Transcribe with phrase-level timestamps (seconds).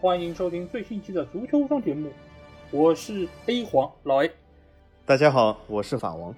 [0.00, 2.10] 欢迎收听最新期的足球无双节目，
[2.70, 4.30] 我是 A 黄老 A。
[5.04, 6.34] 大家好，我是法王。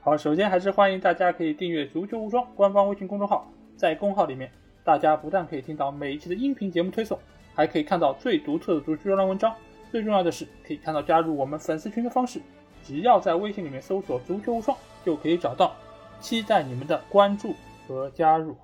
[0.00, 4.50] 好，首先还是欢迎大家可以订阅足球无双官方微信公众号，在公号里面，
[4.82, 7.16] 大家不但可以听到每一期的音频节目推送，
[7.54, 9.54] 还可以看到最独特的足球专栏文章。
[9.92, 12.40] 最重要的是，可以看到加入我们粉丝群的方式，
[12.82, 14.76] 只要在微信里面搜索“足球无双”
[15.06, 15.72] 就可以找到。
[16.18, 17.54] 期待你们的关注
[17.86, 18.56] 和加入。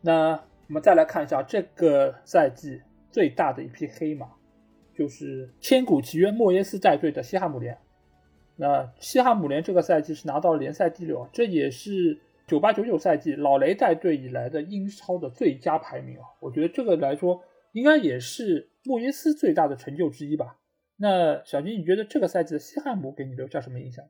[0.00, 4.28] 那我们再来看一下这个赛季最大的一匹黑马，
[4.94, 7.76] 就是千古奇冤莫耶斯带队的西汉姆联。
[8.56, 16.24] 那西汉姆联这个赛季是拿到了联赛第六，这也是九八九九赛季老雷带队以来的英超的最佳排名啊！
[16.40, 20.58] 我觉得这个来说，应该也是莫耶斯最大的成就之一吧。
[20.96, 24.04] 那小金，你觉得这个赛季的西汉姆给你留下什么印象？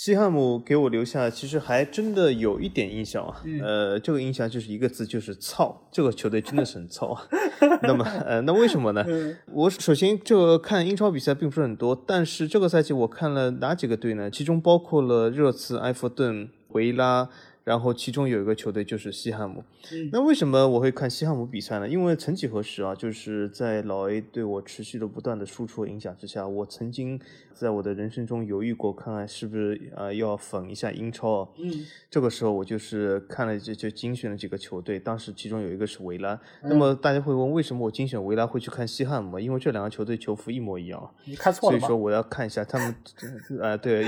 [0.00, 7.18] 西汉姆给我留下其实还真的有一点印象啊，呃，这个印象就是一个字，就是操，这个球队真的是很操。
[7.82, 9.04] 那么，呃，那为什么呢？
[9.46, 14.30] 我首先这个看英超比赛并不是很多，但是这个赛季我看了哪几个队呢？
[14.30, 17.28] 其中包括了热刺、埃弗顿、维拉。
[17.68, 19.62] 然后其中有一个球队就是西汉姆，
[20.10, 21.86] 那为什么我会看西汉姆比赛呢？
[21.86, 27.20] 因为曾几何时啊，就是在老 A 对我持续的不断的输出影响之下，我曾经
[27.52, 31.46] 在我的人生中犹豫过，看看是不是呃要粉一下英超。
[31.58, 31.70] 嗯，
[32.08, 36.40] 这个时候我就是看了就就精选了几个球队，当时其中有一个是维拉。
[36.62, 39.38] 那么大家会问，为什么我精选维拉会去看西汉姆？
[39.38, 40.98] 因为这两个球队球服一模一样。
[41.26, 42.94] 你看错了所以说我要看一下他们，
[43.60, 44.04] 呃，对，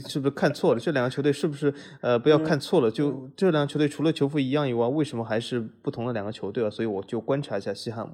[0.00, 0.80] 是不是看错了？
[0.80, 3.03] 这两个球队是不是呃不要看错了就。
[3.10, 6.70] 就这两个球队除了球服一样以外，为什么还是不同的两个球队啊？
[6.70, 8.12] 所以我就观察一下西汉姆。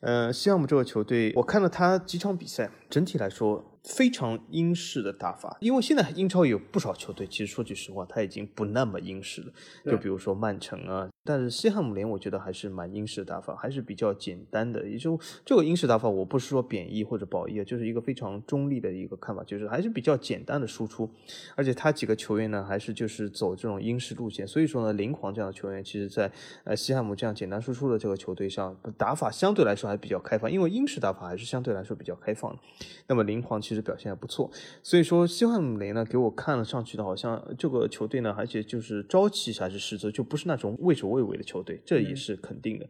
[0.00, 3.72] 呃，西汉姆这个球队，我看了他几场比赛，整体来说。
[3.86, 9.52] 非常英式的打法，因为现在英超有不少球队，其实说句实话，他已经不那么英式了。
[9.84, 14.84] 就比如说曼城啊，但是西汉姆联我觉得还是蛮英式的打法，还是比较简单的。
[14.88, 21.08] 也就这个英式打法，我不是说贬义或者褒义，就是一个非常中立的一个看法，就是还是比较简单的输出。
[21.54, 26.28] 而且他几个球员呢，还是就是走这种英式路线，所以说呢，林皇这样的球员，其实在
[26.64, 32.58] 呃西汉姆这样简单输出的这个球队上，打法相对来说还比较开放，因为英式打法还是相对来说比较开放的。
[33.06, 33.86] 那么林皇其实。
[33.86, 34.50] 表现还不错，
[34.82, 42.88] 所以说西汉姆联呢，给我看了上去的，好像这个球队呢，而且就是朝气还是实则，就不是那种畏首畏尾的球队，这也是肯定的。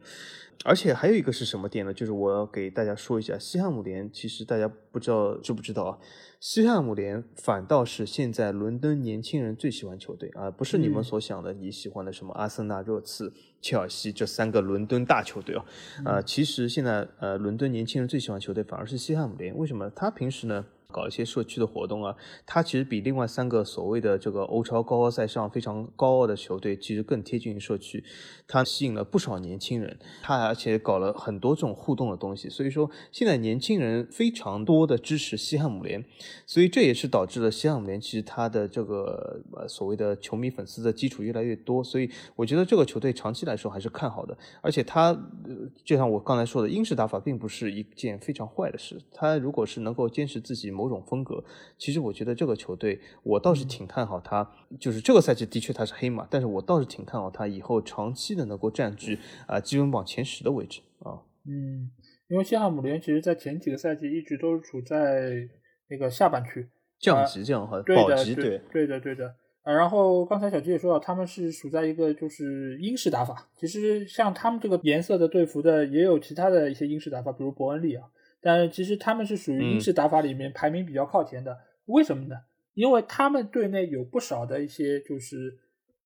[0.65, 1.93] 而且还有一个是什么点呢？
[1.93, 5.99] 就是我要给大家说一下，西汉姆联其实大家不知道知不知道啊？
[6.39, 15.65] 西汉姆联反倒是现在伦敦年轻人最喜欢球队啊，不是你们所想的你喜欢的什么阿森纳、热刺、切尔西这三个伦敦大球队哦。
[16.05, 19.89] 啊，其实现在呃，伦敦年轻人最喜欢球队反而是西汉姆联，为什么？
[19.89, 20.63] 他平时呢？
[20.89, 22.15] 搞一些社区的活动啊，
[22.45, 28.01] 他其实比另外三个所谓的这个欧超高高在上、非常高傲的球队，其实更贴近于社区。
[28.47, 32.47] 他吸引了不少年轻人，他而且搞了很多这种互动的东西。
[32.47, 36.03] 所以说，现在年轻人非常多的支持西汉姆联，
[36.45, 41.83] 所以这也是导致了西汉姆联其实他的这个呃所谓的球迷粉丝的基础越来越多。
[41.83, 44.37] 所以我觉得这个球队长期来说还是看好的。
[44.61, 45.13] 而且他
[45.83, 48.97] 就像我刚才说的，英式打法并不是一件非常坏的事。
[49.11, 50.71] 他如果是能够坚持自己。
[50.77, 51.43] 某种风格，
[51.77, 54.47] 其实我觉得这个球队，我倒是挺看好他。
[54.79, 59.17] 就是这个赛季的确他是黑马，但是我倒是挺看好他以后长期的能够占据
[59.47, 61.17] 啊积分榜前十的位置啊。
[61.49, 61.89] 嗯，
[62.29, 65.31] 因为西汉姆联其实在前几个赛季一直都是处在
[65.89, 66.67] 那个下半区，
[66.99, 69.33] 降级这样哈，保级对，对的对的。
[69.63, 73.49] 啊，然后刚才小吉也说到，他们是处在一个就是英式打法。
[73.57, 78.05] 其实像他们这个颜色的队服的，也有其他的一些英式打法，比如伯恩利啊。
[78.41, 82.35] 但是其实他们是属于英式打法里面排名比较靠前的，为什么呢？
[82.73, 85.57] 因为他们队内有不少的一些就是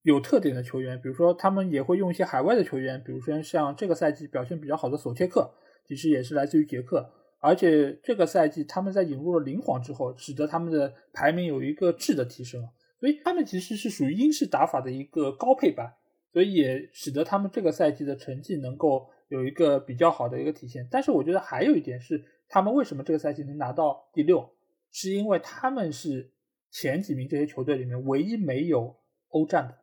[0.03, 5.53] 有特点的球员，比如说他们也会用一些海外的球员，比如说像这个赛季表现比较好的索切克，
[5.85, 12.65] 其实也是来自于捷克，而且这个赛季他们在引入了灵皇之后，使得他们的排名有一个质的提升，
[12.99, 15.93] 所以他们其实是属于英式打法的一个高配版，
[16.31, 19.09] 所以也使得他们这个赛季的成绩能够。
[19.31, 24.49] 有一个比较好的一个体现，但是我觉得还有一点是，他们为什么这个赛季能拿到第六，
[24.91, 26.29] 是因为他们是
[26.69, 28.97] 前几名这些球队里面唯一没有
[29.29, 29.77] 欧战的，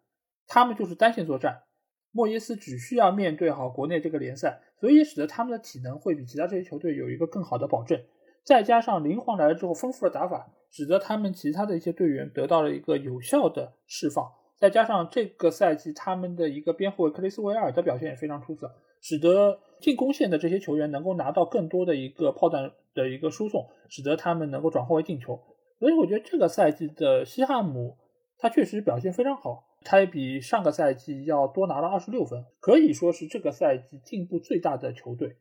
[0.46, 1.62] 他们就是单线作战，
[2.10, 7.98] 莫耶斯只需要面对好国内这个联赛，所以使得他们的体能会比其他这些球队有一个更好的保证，
[8.44, 18.70] 再加上林皇来了之后丰富的打法，使得他们其他的一些队员得到了一个有效的释放，再加上这个赛季他们的一个边后卫克里斯维尔的表现也非常出色。
[19.00, 25.40] 使得进攻线的这些球员能够拿到更多的一个炮弹的一个输送，使得他们能够转化为进球。
[25.78, 27.96] 所以我觉得这个赛季的西汉姆，
[28.38, 35.36] 他确实表现非常好，他也比上个赛季要多拿了二十六分，可以说是这个赛季进步最大的球队。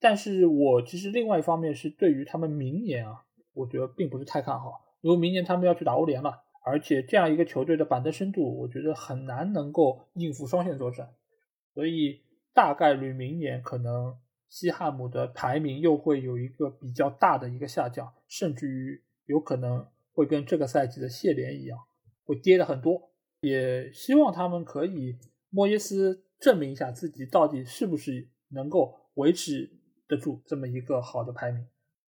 [0.00, 3.24] 但是我其实另外一方面是对于他们明年啊，
[3.54, 11.10] 我觉得并不是太看好，因为明年他们要去打欧联了，而且这样一个球队的板凳深度，我觉得很难能够应付双线作战，
[11.74, 12.20] 所以
[12.54, 14.16] 大概率明年可能
[14.48, 21.78] 西汉姆的排名又会有一个比较大的一个下降，甚至于有可能会跟这个赛季的谢联一样，
[22.24, 23.10] 会跌的很多。
[23.40, 25.18] 也希望他们可以
[25.50, 29.78] 莫耶斯证明一下自己到底是不是能够维持。
[30.08, 31.66] 得住这么一个好的排名，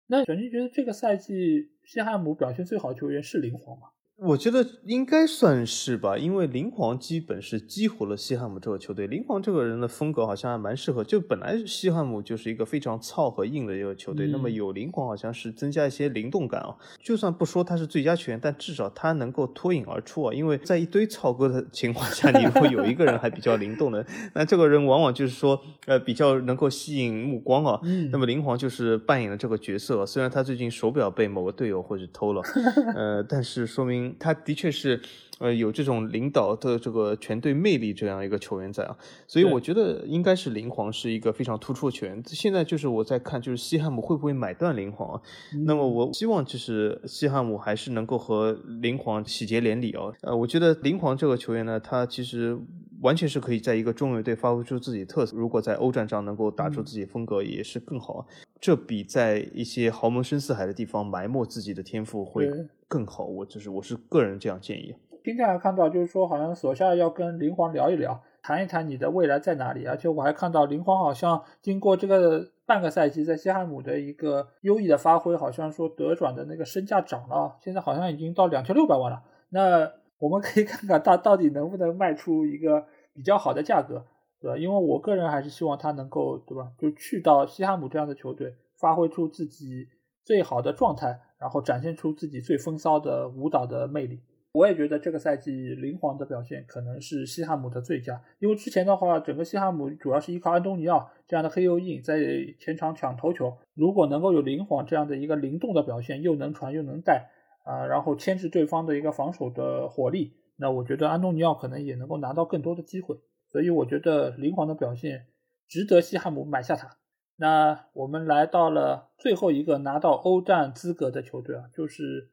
[0.09, 3.89] 那小金觉得这个赛季西汉姆表现最好的球员是林皇吗？
[4.17, 9.09] 我觉得应该算是吧，因为林皇基本是激活了西汉姆这个球队。
[9.09, 16.77] 林皇这个人的风格好像还蛮适合，就本来西汉姆就是一个非常糙和硬的一个球队，那么有林皇好像是增加一些灵动感啊。
[17.03, 20.33] 就算不说他是最佳球员，但至少他能够脱颖而出啊。
[20.33, 27.81] 因为在一堆糙哥的情况下，你如果有一个人还比较灵动的，那这个人往往就是说呃比较能够吸引目光啊。
[28.13, 32.41] 那么林皇就是扮演了这个角色，虽然他最近手表被某个队友或者偷了，
[32.95, 34.04] 呃，但是说明。
[34.19, 35.01] 他的确是，
[35.39, 38.97] 呃，有这种领导的这个全队魅力这样一个球员在啊，
[39.27, 42.23] 所以我觉得应该是林皇是一个非常突出的球员。
[42.27, 45.21] 现在就是我在看，就是西汉姆会不会买断林皇？
[45.67, 50.13] 那么我希望就是西汉姆还是能够和林皇喜结连理哦。
[50.23, 52.59] 呃，我觉得林皇这个球员呢，他其实
[53.01, 55.37] 完全是可以在一个中游队发挥出自己的特色。
[55.37, 58.27] 如果在欧战上能够打出自己风格，也是更好。
[58.61, 62.49] 这比在一些豪门深似海的地方埋没自己的天赋会。
[62.95, 64.95] 更好，我就是我是个人这样建议。
[65.25, 69.85] 今天还看到，就是说好像索夏要跟林皇聊一聊，谈一谈你的未来在哪里。
[69.85, 79.25] 而且我还看到林皇好像经过这个半个赛季在西汉姆的一个优异的发挥，好像说德转的那个身价涨了，现在好像已经到两千六百万了。
[79.49, 79.91] 那
[80.21, 84.05] 我们可以看看他到底能不能卖出一个比较好的价格，
[84.41, 84.57] 对吧？
[84.57, 86.71] 因为我个人还是希望他能够，对吧？
[86.79, 89.89] 就去到西汉姆这样的球队，发挥出自己
[90.23, 91.19] 最好的状态。
[91.39, 94.21] 然后展现出自己最风骚的舞蹈的魅力。
[94.53, 102.21] 我也觉得这个赛季林皇的表现可能是西汉姆的最佳，因为之前的话，整个西汉姆主要是依靠安东尼奥这样的黑又硬在
[102.61, 103.59] 前场抢头球。
[103.75, 107.31] 如果能够有林皇这样的一个灵动的表现，又能传又能带
[107.65, 113.19] 啊，然后牵制对方的一个防守的火力，那我觉得安东尼奥可能也能够拿到更多的机会。
[113.51, 115.27] 所以我觉得林皇的表现
[115.67, 116.97] 值得西汉姆买下他。
[117.37, 122.31] 那我们来到了最后一个拿到欧战资格的球队啊，就是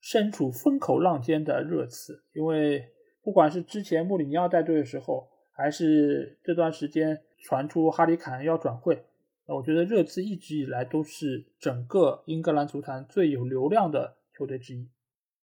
[0.00, 2.24] 身处风口浪尖的热刺。
[2.32, 2.88] 因为
[3.22, 9.04] 不管是之前穆里尼奥带队的时候，还是这段时间传出哈里凯恩要转会，
[9.46, 14.88] 那我觉得热刺一直以来都是整个英格兰足坛最有流量的球队之一。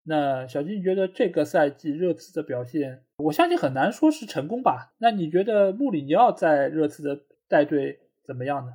[0.03, 4.93] 那小金，觉得这个赛季热刺的表现，我相信很难说是成功吧？
[4.97, 8.73] 那你觉得穆里尼奥在热刺的带队怎么样呢？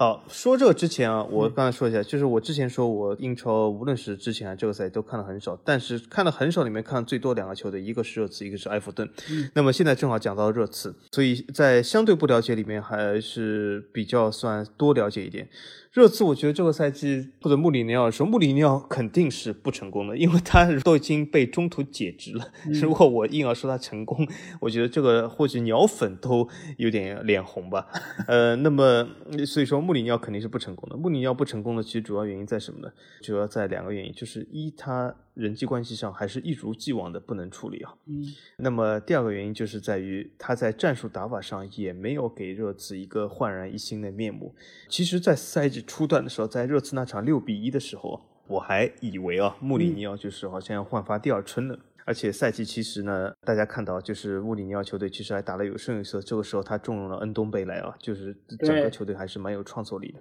[0.00, 9.10] 好，说这个之前啊，我刚才说一下，就是我之前说我英超无论是之前还是这个赛季都看的很少，但是看的很少里面看最多两个球队，一个是热刺，一个是埃弗顿。
[9.28, 15.48] 嗯，那么现在正好讲到热刺，所以在相对不了解里面还是比较算多了解一点。
[15.90, 22.46] 热刺，我觉得这个赛季或者穆里尼奥说，穆里尼奥肯定是不成功的，因为他 都已经被中途解职了。
[22.80, 24.24] 如果我硬要说他成功，
[24.60, 27.88] 我觉得这个或许鸟粉都有点脸红吧。
[28.28, 29.08] 呃，那么
[29.44, 30.96] 所以说穆里尼奥肯定是不成功的。
[30.98, 32.92] 穆里尼奥不成功的其实主要原因在什么呢？
[33.22, 35.14] 主要在两个原因，就是一他。
[35.38, 37.94] 人际关系上还是一如既往的不能处理啊。
[38.06, 38.26] 嗯，
[38.56, 44.52] 那么第二个原因就是在于他在战术打法上也没有给热刺一个焕然一新的面目。
[44.88, 51.78] 其实，在赛季初段的时候，在热刺那场六比一的时候，我还以为啊，穆里尼奥就是好像要焕发第二春了。
[52.08, 56.22] 而且赛季其实呢，大家看到就是穆里尼奥球队其实还打得有声有色。
[56.22, 60.18] 这个时候他重用了恩东贝莱啊，就是整个球队还是蛮有创造力的。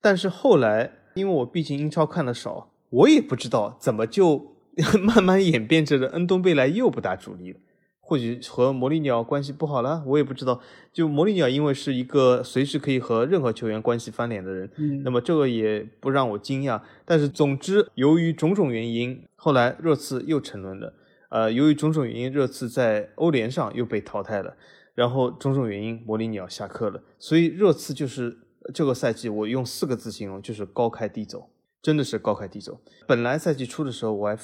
[0.00, 2.70] 但是后来，因为我毕竟英超看的少。
[2.90, 4.54] 我也不知道怎么就
[5.02, 7.58] 慢慢演变着的，恩东贝莱又不打主力了，
[7.98, 10.60] 或许和魔力鸟关系不好了，我也不知道。
[10.92, 16.80] 就魔力鸟因为是一个随时可以和任何球员关系翻脸的人，嗯，那么这个也不让我惊讶。
[17.04, 20.94] 但是总之，由于种种原因，后来热刺又沉沦了。
[21.28, 24.56] 呃，由于种种原因，热刺在欧联上又被淘汰了。
[24.94, 27.02] 然后种种原因，魔力鸟下课了。
[27.18, 28.38] 所以热刺就是
[28.72, 31.50] 这个赛季，我用四个字形容，就是高开低走。
[31.82, 32.80] 真的是高开低走。
[33.06, 34.36] 本来赛季初的时候，我还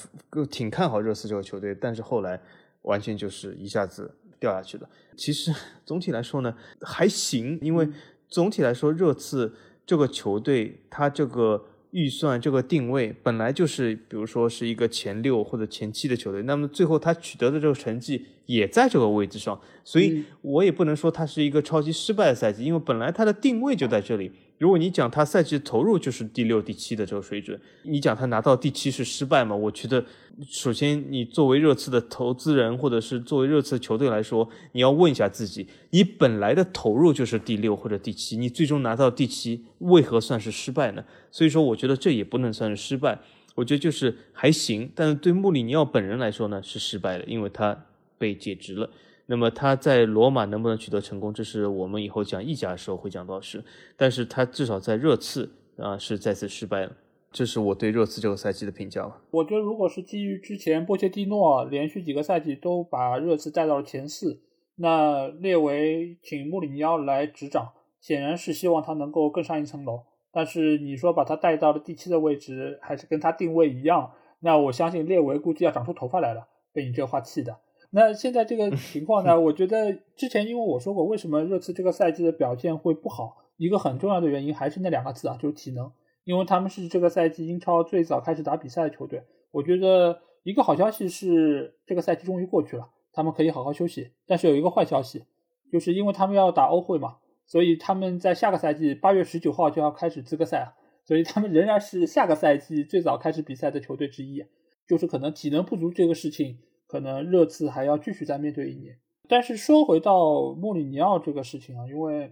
[0.49, 2.39] 挺看好热刺这个球队，但是后来
[2.83, 4.87] 完全就是一下子掉下去了。
[5.17, 5.51] 其实
[5.83, 7.89] 总体来说呢，还行，因为
[8.29, 9.53] 总体来说，热刺
[9.85, 24.31] 这个球队它这个预算、这个定位本来就是，比如说是一个前六或者前七的球队，那么最后他取得的这个成绩也在这个位置上，所以我也不能说他是一个超级失败的赛季，因为本来他的定位就在这里。
[24.59, 29.53] 如果你讲他赛季投入就是第六、第七的这个水准，你讲他拿到第七是失败吗？
[29.53, 30.05] 我觉得，
[30.47, 41.03] 首先你作为热刺的投资人，或者是作为热刺球队来说，你要问一下自己，你本来的投入就是第六或者第七，你最终拿到第七，为何算是失败呢？
[41.29, 43.19] 所以说，我觉得这也不能算是失败，
[43.55, 44.89] 我觉得就是还行。
[44.95, 47.85] 但是对穆里尼奥本人来说呢，是失败的，因为他
[48.17, 48.89] 被解职了。
[49.25, 53.63] 那么他在罗马能不能取得成功，这是我们以后讲意甲的时候会讲到的事。
[53.95, 56.91] 但是他至少在热刺啊是再次失败了，
[57.31, 59.21] 这是我对热刺这个赛季的评价吧。
[59.31, 64.41] 我觉得如果是基于之前波切蒂诺连续几个赛季都把热刺带到了前四，
[64.75, 70.03] 那列维请穆里尼奥来执掌，显然是希望他能够更上一层楼。
[70.33, 74.11] 但是你说把他带到了第七的位置，还是跟他定位一样，
[74.41, 77.57] 那我相信列维估计要长出头发来了，被你这话气的。
[77.95, 79.37] 那现在这个情况呢？
[79.39, 85.91] 我觉得之前因为我说过，为什么热刺这个赛季的表现会不好，一个很重要的原因还是那两个字啊，就是体能。
[86.23, 89.23] 因为他们是这个赛季英超最早开始打比赛的球队。
[89.51, 94.09] 我觉得一个好消息是这个赛季终于过去了，他们可以好好休息。
[94.25, 95.25] 但是有一个坏消息，
[95.71, 100.73] 就是因为他们要打欧会嘛，所以他们在下个赛季八月十九号就要开始资格赛了，
[101.05, 104.43] 所以他们仍然是下个赛季最早开始比赛的球队之一。
[104.87, 106.57] 就是可能体能不足这个事情。
[106.93, 108.95] 可能热刺还要继续再面对一年，
[109.27, 112.31] 但是说回到穆里尼奥这个事情啊，因为，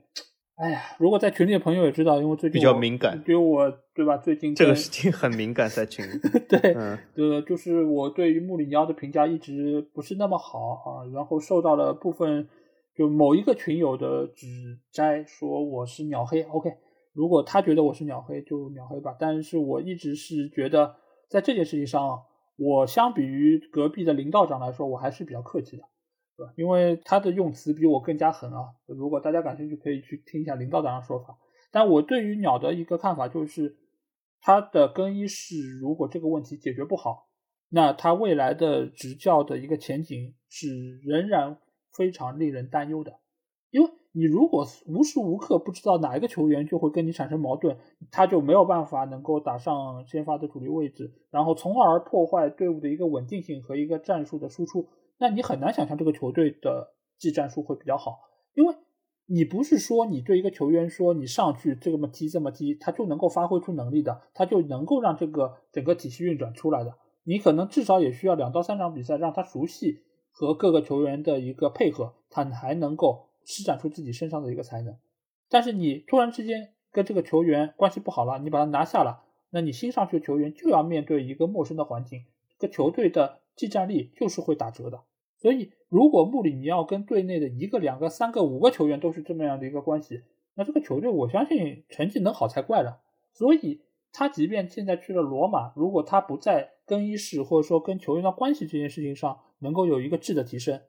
[0.53, 4.17] 哎呀，如果在群里的朋友也知道，因为最近比较敏感，因为我对吧？
[4.17, 6.11] 最近这个事情很敏感，在群里。
[6.47, 6.75] 对，
[7.15, 12.47] 呃，就是我对于穆里尼奥的评价一直不是那么好啊，然后受到了部分
[12.95, 16.43] 就某一个群友的指摘，说我是鸟黑。
[16.43, 16.71] OK，
[17.13, 19.15] 如果他觉得我是鸟黑，就鸟黑吧。
[19.19, 22.21] 但是我一直是觉得在这件事情上。
[22.55, 25.83] 我相比于隔壁的林道长来说，我还是比较客气的，
[26.37, 26.53] 对吧？
[26.55, 28.75] 因为他的用词比我更加狠啊。
[28.85, 31.37] 如果大家感兴趣，可以去听一下林道长的说法。
[31.71, 33.77] 但我对于鸟的一个看法就是，
[34.41, 37.29] 他的更衣室如果这个问题解决不好，
[37.69, 41.57] 那他未来的执教的一个前景是仍然
[41.93, 43.20] 非常令人担忧的，
[44.13, 47.77] 你如果无时无刻不知道哪一个球员就会跟你产生矛盾，
[48.11, 54.89] 他就没有办法能够打上先发的主力位置，然后从而破坏队伍的一个稳定性和一个战术的输出。
[55.17, 58.19] 那你很难想象这个球队的技战术会比较好，
[58.53, 58.75] 因为
[59.27, 66.97] 你不是说你对一个球员说你上去这么踢这么踢，他就能够发挥出能力的，他就能够让这个整个体系运转出来的。
[67.23, 70.01] 你可能至少也需要两到三场比赛让他熟悉
[70.31, 73.30] 和各个球员的一个配合，他还能够。
[73.51, 74.97] 施展出自己身上的一个才能，
[75.49, 82.23] 但是你突然之间跟这个球员关系不好了，你把他拿下了，那你新上去的球员就要面对一个陌生的环境，
[82.57, 85.03] 这个球队的技战力就是会打折的。
[85.37, 93.01] 所以，如果穆里尼奥跟队内的一个、两个、三个、五个球员都是这么样的一个关系，那这个球队我相信成绩能好才怪了。
[93.33, 93.81] 所以，
[94.13, 100.81] 他即便现在去了罗马，如果他不在更衣室或者说跟球员的关系这件事情上能够有一个质的提升，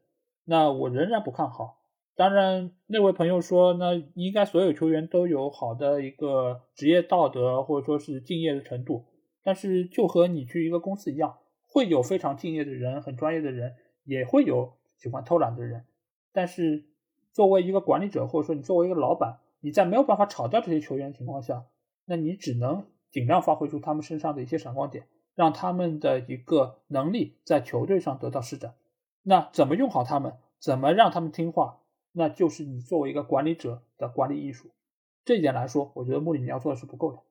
[0.45, 1.82] 那我仍然不看好。
[2.23, 9.07] 当然，那位朋友说，那应该所有球员都有好的一个职业道德，或者说是敬业的程度。
[9.43, 13.75] 但是，就和你去一个公司一样，会有非常敬业的人，很专业的人，
[14.05, 15.85] 也会有喜欢偷懒的人。
[16.33, 16.85] 但是，
[17.33, 21.64] 作为一个管理者，或者说你作为一个老板，你在没有办法炒掉这些球员的情况下，
[22.05, 28.75] 那你只能尽量发挥出他们身上的一些闪光点，让他们的一个能力在球队上得到施展。
[29.25, 30.35] 那怎么用好他们？
[30.61, 31.81] 怎么让他们听话？
[32.12, 34.71] 那就是你作为一个管理者的管理艺术，
[35.25, 37.23] 这一点来说，我觉得穆里尼奥做的是不够的。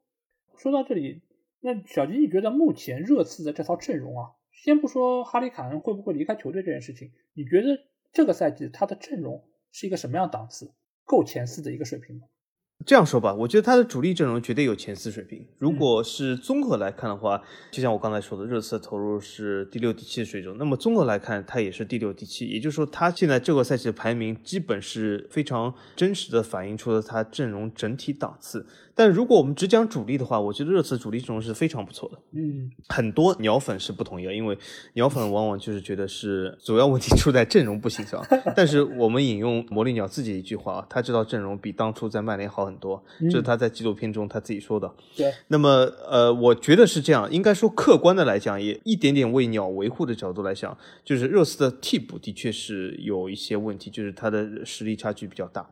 [0.57, 1.21] 说到这里，
[1.59, 7.79] 那小吉，你觉得目前热刺的这套阵容啊，先不说哈里凯恩会不会离开球队这件事情，你觉得
[8.11, 10.73] 这个赛季他的阵容是一个什么样档次？
[11.03, 12.27] 够前四的一个水平吗？
[12.85, 15.45] 这样说吧，我觉得他的主力阵容绝对有前四水平。
[15.59, 20.55] 如果是综合来看的话，就像我刚才说的，热刺投入是第六、第七的水准。
[20.57, 22.47] 那么综合来看，他也是第六、第七。
[22.47, 28.65] 也就是说，他现在这个赛季的排名基本是非常真实的反映出了他阵容整体档次。
[28.95, 32.17] 但如果我们只讲主力的话，我觉得热刺主力阵容是非常不错的。
[32.33, 34.57] 嗯，很多鸟粉是不同意的，因为
[34.93, 38.23] 鸟粉往往就是觉得是主要问题出在阵容不行上。
[38.55, 44.91] 但是我们引用魔力鸟自己一句话啊，他知道阵容比当初在曼联好很多，这是他在纪录片中他自己说的。
[45.15, 45.31] 对。
[45.47, 45.69] 那么
[46.09, 55.67] 呃，我觉得是这样，应该说客观的来讲，也一点点为鸟维护的角度来讲，就是热刺的替补的确是有一些问题，就是他的实力差距比较大。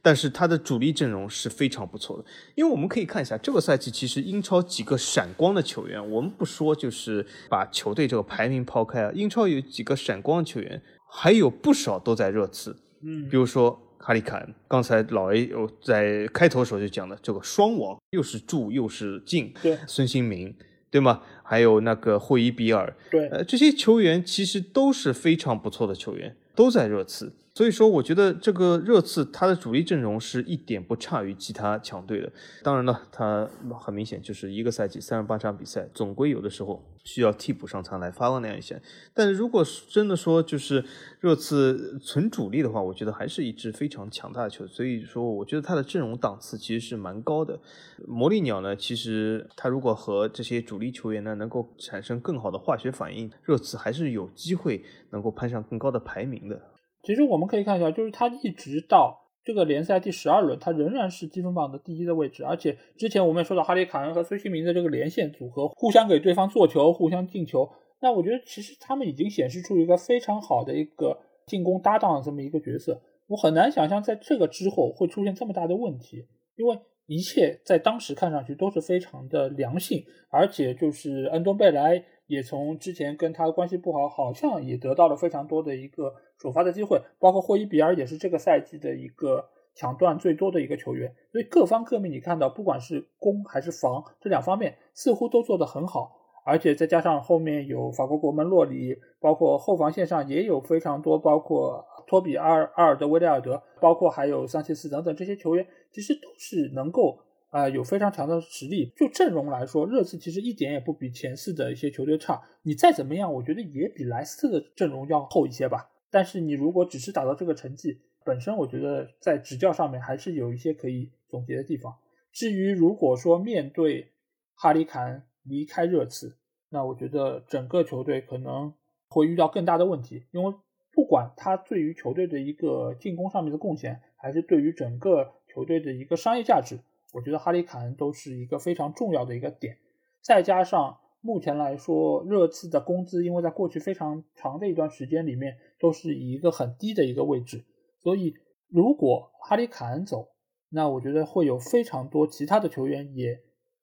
[0.00, 14.54] 但是他的主力阵容是非常不错的，因为我们可以看一下这个赛季，其实英超几个闪光的球员，我们不说就是把球队这个排名抛开啊，英超有几个闪光球员，还有不少都在热刺，嗯，比如说哈里坎。
[14.66, 20.54] 刚才老 A 有在开头时候就讲的这个双王，又是助又是进，对，孙兴民，
[20.90, 21.20] 对吗？
[21.42, 27.34] 还有那个霍伊比尔，对，呃，这些球员其实都是非常不错的球员，都在热刺。
[27.58, 32.32] 所以说，我觉得这个热刺他的主力阵容是一点不差于其他强队的。
[32.62, 33.50] 当然了，他
[33.80, 38.80] 很明显就是一个赛季三十八场比赛，总归有的时候需要替补上场来发光亮一些。
[39.12, 40.84] 但如果真的说就是
[41.18, 44.72] 热刺纯主力的话，我觉得还是一支非常强大的球队。
[44.72, 47.58] 所以说，我觉得他的阵容档次其实是蛮高的。
[48.06, 56.62] 魔力鸟呢，其实他如果和这些主力球员呢能够产生更好的化学反应，热刺还是有机会能够攀上更高的排名的。
[57.02, 62.44] 其实我们可以看一下，就是他一直到这个联赛第十二轮，他仍然是积分榜的第一的位置。
[62.44, 67.68] 而且之前我们也说到哈里卡恩和孙兴民的这个连线组合，互相给对方做球，互相进球。
[68.00, 73.00] 那我觉得其实他们已经显示出一个非常好的一个进攻搭档的这么一个角色。
[73.26, 76.26] 我很难想象在这个之后会出现这么大的问题，
[76.56, 76.78] 因为
[77.08, 86.14] 一切在当时看上去都是非常的良性，而且就是安东贝莱也从之前跟他关系不好，好像也得到了非常多的一个。
[86.40, 96.17] 首发的机会，包括霍伊比尔也是这个赛季的一个抢断最多的一个球员，所以各方各面你看到，不管是攻还是防这两方面，似乎都做得很好，
[96.48, 108.90] 而且再加上后面有法国国门洛里，包括后防线上也有非常多，包括托比阿尔阿尔德威利尔德，包括还有桑切斯等等这些球员，其实都是能够啊有非常强的实力。
[108.96, 115.90] 就阵容来说，热刺其实一点也不比前四的一些球队差，你再怎么样，我觉得也比莱斯特的阵容要厚一些吧。
[116.10, 121.94] 但是你如果只是打到这个成绩本身，我觉得在执教上面还是有一些可以总结的地方。
[122.32, 124.12] 至于如果说面对
[124.54, 126.37] 哈里坎离开热刺，
[126.70, 128.74] 那我觉得整个球队可能
[129.08, 130.54] 会遇到更大的问题，因为
[130.92, 136.78] 不管他对于球队的一个进攻上面的贡献，还是对于整个球队的一个商业价值，
[137.12, 139.78] 我觉得哈里坎都是一个非常重要的一个点。
[140.20, 140.98] 再加上。
[141.20, 147.64] 目前来说，热刺的工资因为在过去非常长的一段时间里面都是以一个很低的一个位置，
[147.98, 148.36] 所以
[148.68, 150.28] 如果哈里凯恩走，
[150.68, 153.40] 那我觉得会有非常多其他的球员也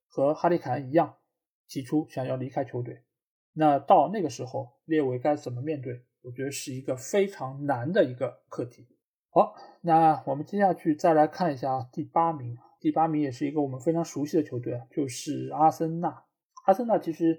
[0.07, 1.15] 和哈里凯恩一样
[1.67, 3.01] 提出想要离开球队。
[3.53, 6.01] 那到那个时候，列维该怎么面对？
[6.21, 8.87] 我觉得是一个非常难的一个课题。
[9.29, 16.23] 好，那我们接下去再来看一下第八名，第八名也是一个我们非常熟悉的球队，就是阿森纳。
[16.65, 17.33] 阿森纳其实，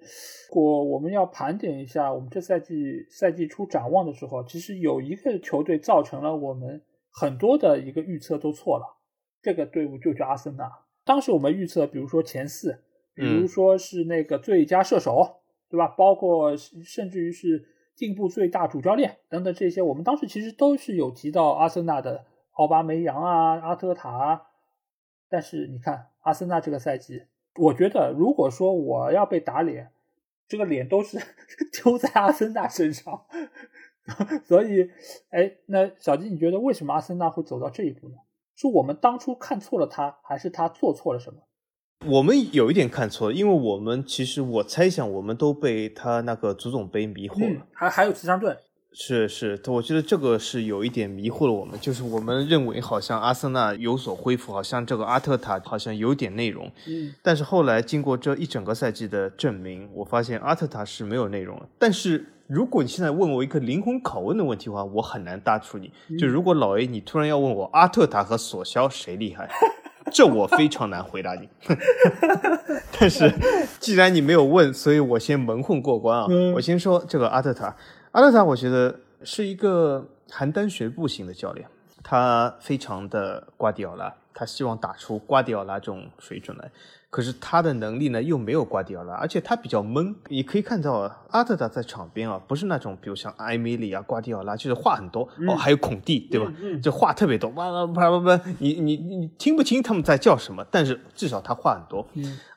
[0.49, 8.99] 如果我们要盘点一下我们这赛季赛季初展望的时候，其实有一个球队造成了我们很多的一个预测都错了。
[9.43, 10.71] 这个队伍就叫阿森纳。
[11.05, 12.85] 当时我们预测，比如说前四，
[13.17, 15.89] 比如说是那个最佳射手，对吧？
[15.89, 24.43] 包括甚至于是进步最大主教练等等这些，我们当时其实都是有提到阿森纳的奥巴梅扬啊、阿特塔啊。
[25.29, 27.25] 但是你看，阿森纳这个赛季。
[27.57, 29.91] 我觉得，如果说我要被打脸，
[30.47, 31.19] 这个脸都是
[31.73, 33.25] 丢在阿森纳身上。
[34.45, 34.91] 所以，
[35.31, 38.17] 哎，那小金，你觉得为什么阿森纳会走到这一步呢？
[38.55, 41.41] 是我们当初看错了他，还是他做错了什么？
[42.05, 47.63] 我们有一点看错了，因为我们其实我猜想，我们都被他那个足总杯迷惑了。
[47.73, 48.57] 还还有慈善盾。
[48.99, 61.69] 是是，我觉得这个是有一点迷惑了我们，就是我们认为好像阿森纳有所恢复，好像这个阿特塔好像有点内容，嗯，但是后来经过这一整个赛季的证明，我发现阿特塔是没有内容了。
[61.79, 65.93] 但是如果你现在问我一个灵魂拷问的问题的话，我很难答出你。
[66.19, 69.47] 就如果老 A 你突然要问我阿特塔和索肖谁厉害，
[70.13, 71.49] 这我非常难回答你。
[72.99, 73.33] 但是
[73.79, 76.27] 既然你没有问，所以我先蒙混过关啊。
[76.55, 77.75] 我先说这个阿特塔。
[78.13, 81.69] 阿特塔，我觉得是一个邯郸学步型的教练，
[82.03, 86.71] 他非常的瓜迪奥拉，他希望打出瓜迪奥拉这种水准来。
[87.09, 90.15] 可是他的能力呢，又没有瓜迪奥拉，而且他比较闷。
[90.29, 96.53] 你可以看到啊，阿特塔在场边啊，不是那种比如像埃米里啊、瓜迪奥拉，就是话很多哦，还有孔蒂，对吧？
[96.83, 102.07] 就话特别多，哇哇啪啪啪，你你你听不清他们在叫什么，但是至少他话很多。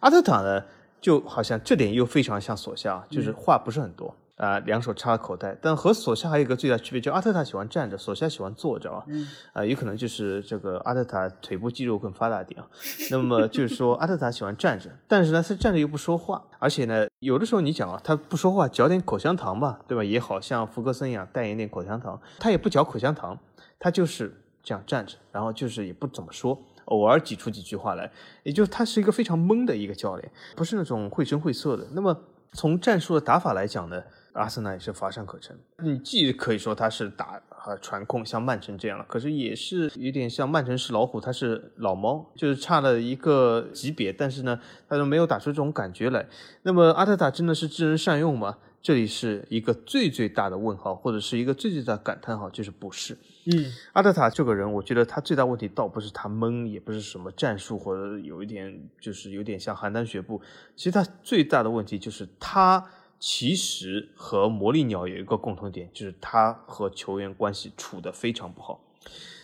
[0.02, 0.62] 阿特塔呢，
[1.00, 4.14] 就好像这点又非常像索夏，就是话不是很多。
[4.39, 9.04] 啊，两手插口袋，但和索夏还有一个最大区别，就阿特塔喜欢站着，索夏喜欢坐着啊。
[9.08, 12.65] 嗯，啊，有可能就是这个阿特塔腿部肌肉更发达点啊。
[13.12, 20.02] 那么就是说，阿特塔喜欢站着，但是呢，他站着又不说话，而且呢，有的时候你讲啊，他不说话，嚼点口香糖吧，对吧？
[20.02, 23.38] 也好像福格森一样代言点口香糖，他也不嚼口香糖，
[23.78, 28.10] 他就是这样站着，然后就是也不怎么说，偶尔挤出几句话来，
[28.43, 31.86] 也就是他是一个非常懵的一个教练，不是那种绘声绘色的。
[31.91, 32.17] 那么
[32.54, 34.02] 从战术的打法来讲呢？
[34.34, 35.58] 阿森纳也是乏善可陈。
[35.84, 44.13] 你既可以说他是打啊传控，像曼城这样了，可是也是有点像曼城是老虎，他是老猫，就是差了一个级别。
[44.13, 46.28] 但是呢，他都没有打出这种感觉来。
[46.63, 48.58] 那么阿特塔真的是知人善用吗？
[48.82, 53.13] 这里是一个最最大的问号，或者是一个最最大的感叹号，就是不是。
[53.52, 60.42] 嗯，阿特塔这个人，我觉得他最大问题倒不是他闷，也不是什么战术，或者有一点就是有点像邯郸学步。
[60.78, 62.82] 其实他最大的问题就是他
[63.20, 68.82] 其实和魔力鸟有一个共同点，就是他和球员关系处的非常不好。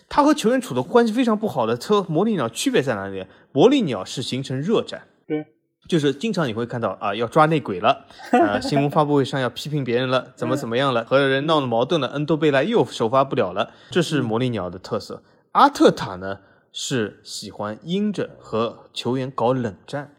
[0.08, 3.26] 他和球员处的关系非常不好的，和魔力鸟区别在哪里？
[3.52, 5.08] 魔力鸟是形成热战。
[5.28, 5.48] 对。
[5.88, 15.22] 就是经常你会看到啊，要抓内鬼了，啊，新闻发布会上要批评别人了，怎么怎么样了，和人闹了矛盾了，恩多贝莱又首发不了了，这是魔力鸟的特色。
[15.52, 16.40] 阿特塔呢
[16.72, 20.16] 是喜欢阴着和球员搞冷战，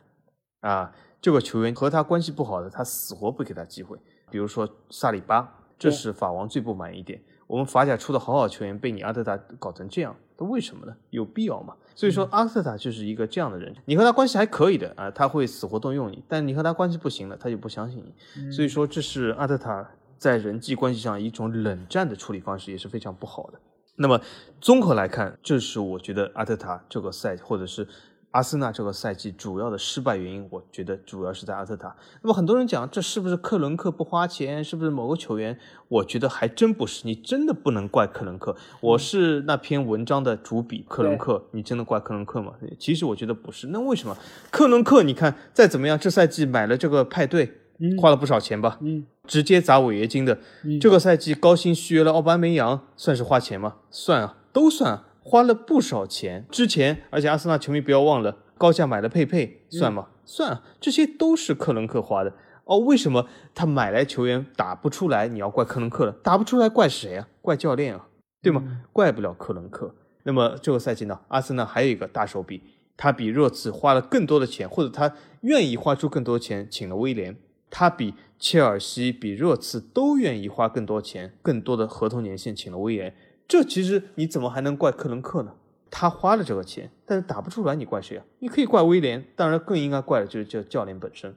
[0.61, 0.93] 啊，
[1.27, 3.99] 这个球员和他关系不好的，他死活不给他机会。
[4.31, 7.21] 比如说萨里巴，这是法王最不满一点。
[7.49, 10.95] 我们法甲出的好好球员被你阿特塔搞成这样，他为什么呢？
[11.11, 11.75] 有必要吗？
[11.97, 18.53] 所以说阿特塔就是一个这样的人，你和他关系还可以的啊，他会死活动用你；但你和他关系不行了，他就不相信你。
[18.53, 19.85] 所以说这是阿特塔
[20.17, 23.59] 在人际关系上一种冷战的处理方式，也是非常不好的。
[23.97, 24.21] 那么
[24.61, 27.89] 综合来看，这是我觉得阿特塔这个赛或者是。
[28.37, 31.97] 阿森纳这个赛季主要的失败原因，我觉得主要是在阿特塔。
[32.21, 34.63] 那么很多人讲，这是不是克伦克不花钱？
[34.63, 35.59] 是不是某个球员？
[35.89, 37.07] 我觉得还真不是。
[37.07, 38.55] 你真的不能怪克伦克。
[38.83, 42.53] 我是那篇文章的主笔，克伦克，你真的怪克伦克吗？
[42.79, 43.69] 其实我觉得不是。
[43.69, 44.15] 那为什么
[44.51, 45.03] 克伦克？
[45.03, 47.51] 你看再怎么样，这赛季买了这个派对，
[47.99, 48.77] 花了不少钱吧？
[48.83, 50.39] 嗯，直接砸违约金的。
[50.79, 53.77] 这个赛季高薪续约了奥巴梅扬，算是花钱吗？
[53.91, 55.05] 算啊，都算啊。
[55.29, 60.07] 花了不少钱，之前，而且阿森纳球迷不要忘了，高价买了佩佩，算吗？
[60.25, 62.79] 算啊，这些都是克伦克花的哦。
[62.79, 65.27] 为什么他买来球员打不出来？
[65.27, 67.29] 你要怪克伦克了，打不出来怪谁啊？
[67.43, 68.07] 怪教练啊，
[68.41, 68.83] 对吗？
[68.93, 69.93] 怪不了克伦克。
[70.23, 72.63] 那么这个赛季呢，阿森纳还有一个大手笔，
[72.97, 77.37] 他比热刺花了更多的钱，或者他愿意花出更多钱，请了威廉。
[77.69, 83.13] 他比切尔西、比热刺都愿意花更多钱，更多的合同年限，请了威廉。
[83.49, 85.55] 这其实你怎么还能怪克伦克呢？
[85.89, 88.27] 他花了这个钱，但是打不出来，你怪谁啊？
[88.41, 91.35] 你可以怪威廉，当然更应该怪的就是教教练本身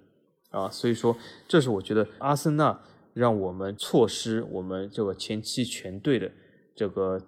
[0.50, 0.68] 啊。
[0.70, 1.16] 所以说，
[1.48, 2.82] 这是我觉得阿森纳
[3.14, 6.32] 让我们错失我们这个前期全队的
[6.76, 7.22] 这个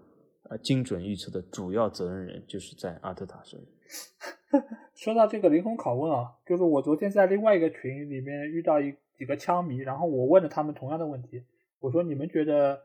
[0.49, 4.63] 呃精准预测的主要责任人，就是在阿特塔身上。
[4.95, 11.43] 说到这个灵魂拷问啊，就是我昨天在另外一个群里面遇到一几个枪迷，然后我问了他们同样的问题，
[11.79, 12.81] 我说你们觉得？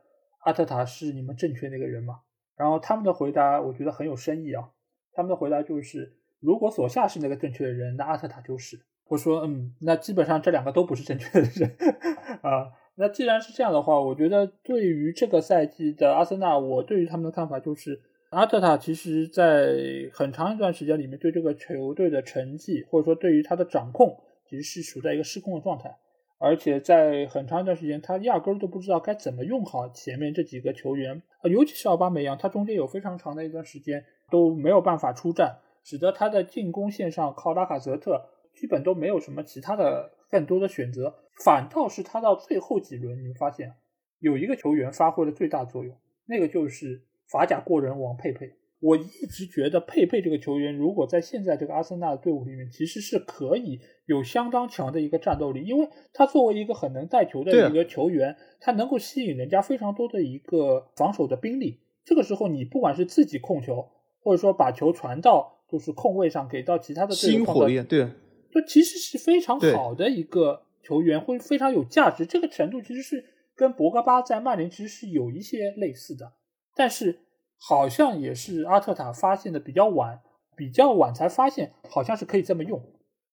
[0.47, 2.21] 阿特塔是你们正确那个人吗？
[2.57, 4.71] 然后他们的回答我觉得很有深意啊。
[5.13, 8.79] 他们的回答就是，如果索夏是那个正确的人，那阿特塔就是。
[9.09, 11.77] 我说，嗯，那基本上这两个都不是正确的人
[12.43, 12.71] 啊。
[12.95, 19.75] 那既然是这样的话，我觉得对于这个赛季的阿森纳，我对于他们的看法就是，阿特塔其实在
[20.13, 24.17] 很长一段时间里面对这个球队的成绩，或者说对于他的掌控，
[24.49, 25.99] 其实是处在一个失控的状态。
[26.39, 43.75] 而且在很长一段时间，他压根儿都不知道该怎么用好前面这几个球员啊，尤其是奥巴梅扬，他中间有非常长的一段时间都没有办法出战，使得他的进攻线上靠拉卡泽特基本都没有什么其他的更多的选择，反倒是他到最后几轮，你们发现
[44.19, 45.97] 有一个球员发挥了最大作用，
[46.27, 48.53] 那个就是法甲过人王佩佩。
[48.87, 61.81] 我一直觉得佩佩这个球员，如果在现在这个阿森纳的队伍里面，其实是可以有相当强的一个战斗力，因为他作为一个很能带球的一个球员，他能够吸引人家非常多的一个防守的兵力。
[62.05, 63.89] 这个时候，你不管是自己控球，
[64.21, 68.09] 或者说把球传到就是空位上，给到其他的队友，火力，对，
[68.53, 72.25] 就其实是非常好的一个球员，会非常有价值。
[72.25, 73.25] 这个程度其实是
[73.57, 76.35] 跟博格巴在曼联其实是有一些类似的，
[76.77, 77.19] 但是。
[77.59, 80.21] 好像也是阿特塔发现的比较晚，
[80.57, 82.83] 比较晚才发现，好像是可以这么用。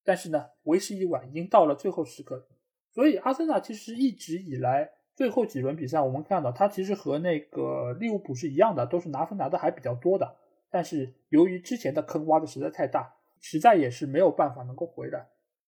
[0.04, 2.46] 但是呢，为时已晚，已经到了最后时刻。
[2.92, 10.36] 所以阿森纳其实一直以来最后几轮比赛，我们看到他其实和那个利物浦是一样的，都是拿分拿的还比较多的。
[10.70, 15.28] 但是由于之前的坑挖的实在太大，实在也是没有办法能够回来，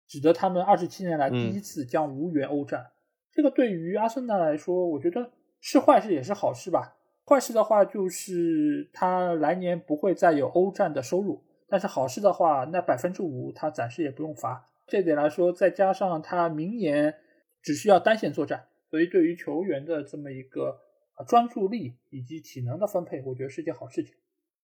[0.07, 2.91] 使得他们二十七年来第一次将无缘欧战。
[3.31, 6.97] 这个对于阿森纳来说，我觉得是坏事也是好事吧。
[7.31, 14.65] 坏事的话就是他来年不会再有欧战的收入，但是好事的话，那百分之五他暂时也不用罚。
[14.85, 17.15] 这点来说，再加上他明年
[17.61, 20.77] 只需要单线作战，所以对于球员的这么一个
[21.25, 24.13] 专注力以及体能的分配，我觉得是件好事情。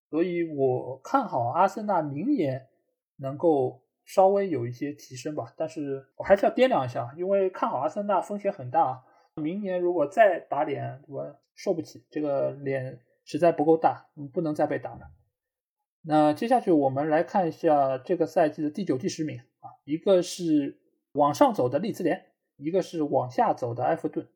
[0.09, 2.67] 所以我看好阿森纳明年
[3.19, 9.05] 能够稍微有一些提升吧，但是我还是要掂量一下，因为看好阿森纳风险很大。
[9.41, 15.11] 明年如果再打脸，我受不起，这个脸实在不够大，不能再被打了。
[16.01, 20.79] 那接下去我们来看一下这个赛季的第九、第十名啊，一个是
[21.13, 24.27] 往上走的利兹联，一个是往下走的埃弗顿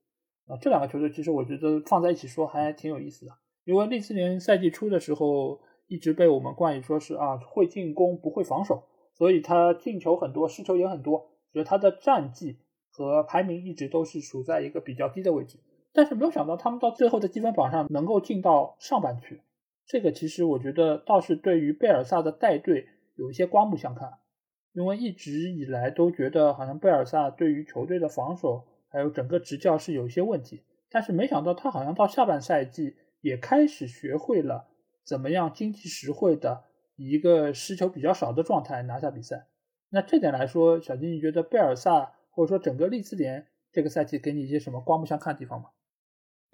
[0.47, 0.57] 啊。
[0.61, 3.31] 这两个球队其实我觉得放在一起说还挺有意思的，
[3.63, 8.83] 因为利兹联赛季初的时候一直被我们冠以说是啊会进攻不会防守，
[9.13, 12.59] 所以他进球很多，失球也很多，所以他的战绩
[12.91, 15.57] 和排名一直都是处在一个比较低的位置。
[15.93, 19.41] 但是没有想到他们到最后的积分榜上能够进到上半区。
[19.85, 24.13] 这个其实我觉得倒是对于贝尔萨的带队有一些刮目相看，
[24.71, 34.67] 因为一直以来都觉得好像贝尔萨对于球队的防守还有整个执教是有一些问题，但是没想到他好像到下半赛季也开始学会了
[35.03, 36.63] 怎么样经济实惠的
[36.95, 39.47] 以一个失球比较少的状态拿下比赛。
[39.89, 45.69] 那这点来说，小金你觉得贝尔萨或者说整个利兹联这个赛季给你一些什么刮目相看的地方吗？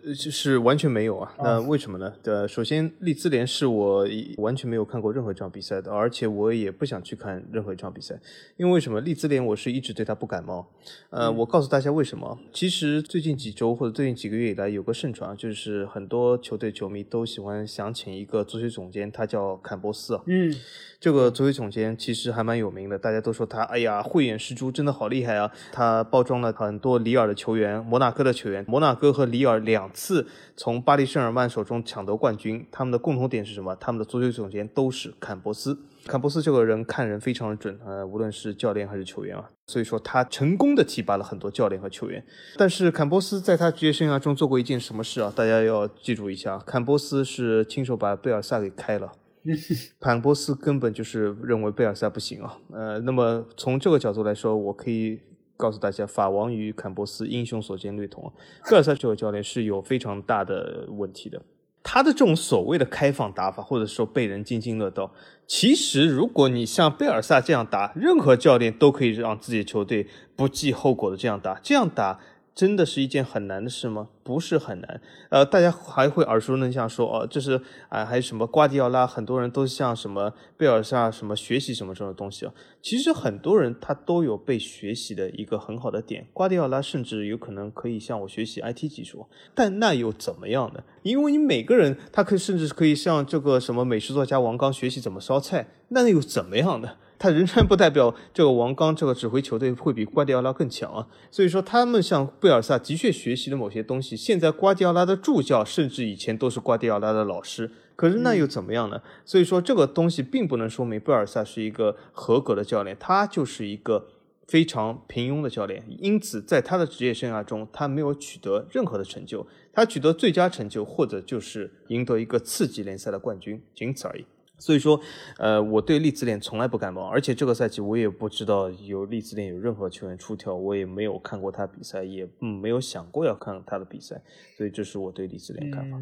[0.06, 1.34] 呃，就是完全没有啊。
[1.40, 2.14] 那为什么呢？
[2.24, 4.08] 呃，首先利兹联是我
[4.38, 8.16] 完全没有看过任何一场比赛的，而且我也不想去看任何一场比赛。
[8.58, 9.02] 因为为什么？
[9.02, 10.68] 利兹联我是一直对他不感冒。
[11.10, 12.38] 呃，我告诉大家为什么。
[12.54, 20.20] 其实最近几周或者最近几个月以来，有个盛传，就是很多球队球迷都喜欢想请一个足球总监，他叫坎波斯。
[20.28, 20.54] 嗯。
[21.00, 25.52] 这个足球总监其实还蛮有名的，大家都说他，哎呀，慧眼识珠，真的好厉害啊！
[25.72, 33.76] 他包装了很多里尔的球员，摩纳哥的球员，摩纳哥和里尔两次从巴黎圣日耳曼手中抢得冠军，他们的共同点是什么？
[33.76, 35.78] 他们的足球总监都是坎波斯。
[36.06, 42.24] 坎波斯这个人看人非常的准，呃，无论是教练还是球员啊，所以说他成功的提拔了很多教练和球员。
[42.56, 45.34] 但是坎波斯在他职业生涯中做过一件什么事啊？
[45.36, 49.12] 大家要记住一下，坎波斯是亲手把贝尔萨给开了。
[50.00, 55.20] 坎波斯根本就是认为贝尔萨不行啊，呃，那么从这个角度来说，我可以
[55.58, 58.32] 告诉大家，法王与坎波斯英雄所见略同。
[58.70, 61.42] 贝尔萨这个教练是有非常大的问题的，
[61.84, 65.12] 他的这种所谓的开放打法，或者说被人津津乐道，
[65.46, 72.20] 其实如果你像贝尔萨这样打，任何教练都可以让自己的球队不计后果的这样打，这样打。
[72.58, 74.08] 真的是一件很难的事吗？
[74.24, 75.00] 不是很难。
[75.30, 82.54] 呃，大家还会耳熟能详说哦，这是啊，还有什么瓜迪奥拉，很多人都向什么贝尔萨什么学习什么这种东西啊。
[82.82, 86.26] 其实很多人他都有被学习的一个很好的点。
[86.34, 90.84] 瓜迪奥拉甚至有可能可以向我学习 IT 技术，但那又怎么样呢？
[91.04, 96.96] 因为你每个人他可以甚至可以向这个什么美食作家王刚学习怎么烧菜，那又怎么样呢？
[97.20, 104.16] 他仍然不代表这个王刚这个指挥球队会比瓜迪奥拉更强啊， 所以说他们向贝尔萨的确学习了某些东西。
[104.16, 109.02] 现在瓜迪奥拉的助教甚至以前都是瓜迪奥拉的老师，可是那又怎么样呢？
[109.26, 114.08] 所以说这个东西并不能说明贝尔萨是一个合格的教练，他就是一个
[114.48, 115.84] 非常平庸的教练。
[116.00, 124.26] 因此在他的职业生涯中，他没有取得任何的成就，他取得最佳成就或者就是赢得一个次级联赛的冠军，仅此而已。
[124.60, 125.00] 所以说，
[125.38, 134.20] 呃，我对利兹联从来不感冒，而且这个赛季我也不知道有利兹联有任何球员出挑，我也没有看过他比赛，也没有想过要看他的比赛，
[134.58, 136.00] 所以这是我对利兹联看法。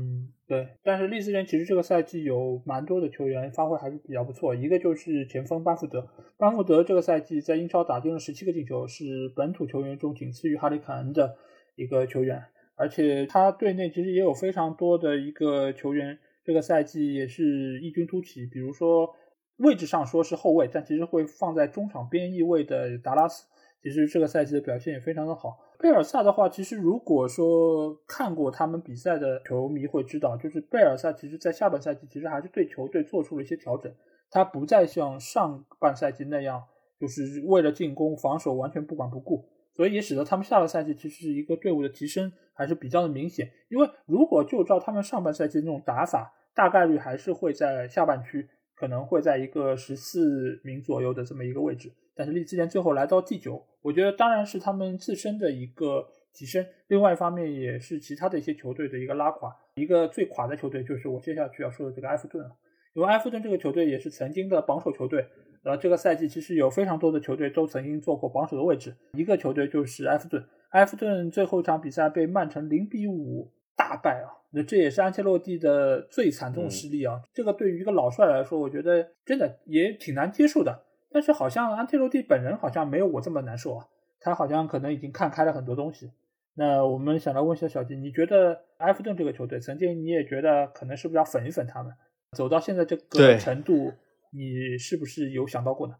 [0.48, 0.68] 对。
[0.84, 11.36] 但是利兹联其实这个赛季有蛮多的球员发挥还是比较不错，一个就是前锋班福德，班福德这个赛季在英超打进了十七个进球，是本土球员中仅次于哈里凯恩的
[11.76, 12.42] 一个球员，
[12.76, 16.18] 而且他队内其实也有非常多的一个球员。
[16.46, 19.10] 这个赛季也是异军突起，比如说
[19.58, 23.48] 位置上说是后卫，但其实会放在中场边翼位的达拉斯，
[23.82, 25.58] 其实这个赛季的表现也非常的好。
[25.80, 33.92] 贝尔萨的话，其实如果说看过他们比赛的球迷会知道，就是贝尔萨其实在下半赛季其实还是对球队做出了一些调整，
[34.30, 36.64] 他不再像上半赛季那样，
[37.00, 39.50] 就是为了进攻防守完全不管不顾。
[39.76, 43.52] 所以也使得他们下个赛季其实是一个队伍的提升还是比较的明显。
[43.70, 51.92] 因为如果就照他们上半赛季那种打法，大概率还是会在下半区，可能会在一个十四名左右的这么一个位置。
[52.16, 59.54] 但是利兹联最后来到第九，我觉得当然是他们自身的一个提升，另外一方面也是其他的一些球队的一个拉垮。
[59.76, 62.56] 一个最垮的球队就是我接下去要说的这个埃弗顿了，
[62.94, 65.28] 因为埃弗顿这个球队也是曾经的榜首球队。
[65.66, 70.46] 呃，这个赛季其实有非常多的球队都曾经做过榜首的位置，一个球队就是埃弗顿。
[70.70, 77.20] 埃弗顿最后一场比赛被曼城零比五大败啊，那这也是安切洛蒂的最惨痛失利啊。
[77.34, 80.84] 这个对于一个老帅来说，我觉得真的也挺难接受的。
[81.12, 83.88] 但是好像安切洛蒂本人好像没有我这么难受啊，
[84.20, 86.12] 他好像可能已经看开了很多东西。
[86.54, 91.92] 那我们想来问一下小金，你觉得埃弗顿这个球队，曾经你也觉得可能是不是要粉一粉他们，
[92.34, 93.92] 走到现在这个程度？
[94.36, 95.94] 你是不是有想到过呢？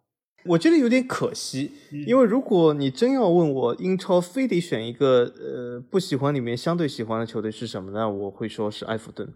[0.46, 1.72] 我觉得有点可惜，
[2.06, 8.08] 因为如果你真要问我英超非得选一个呃不喜欢里面相对喜欢的球队是什么呢？
[8.08, 9.34] 我会说是埃弗顿。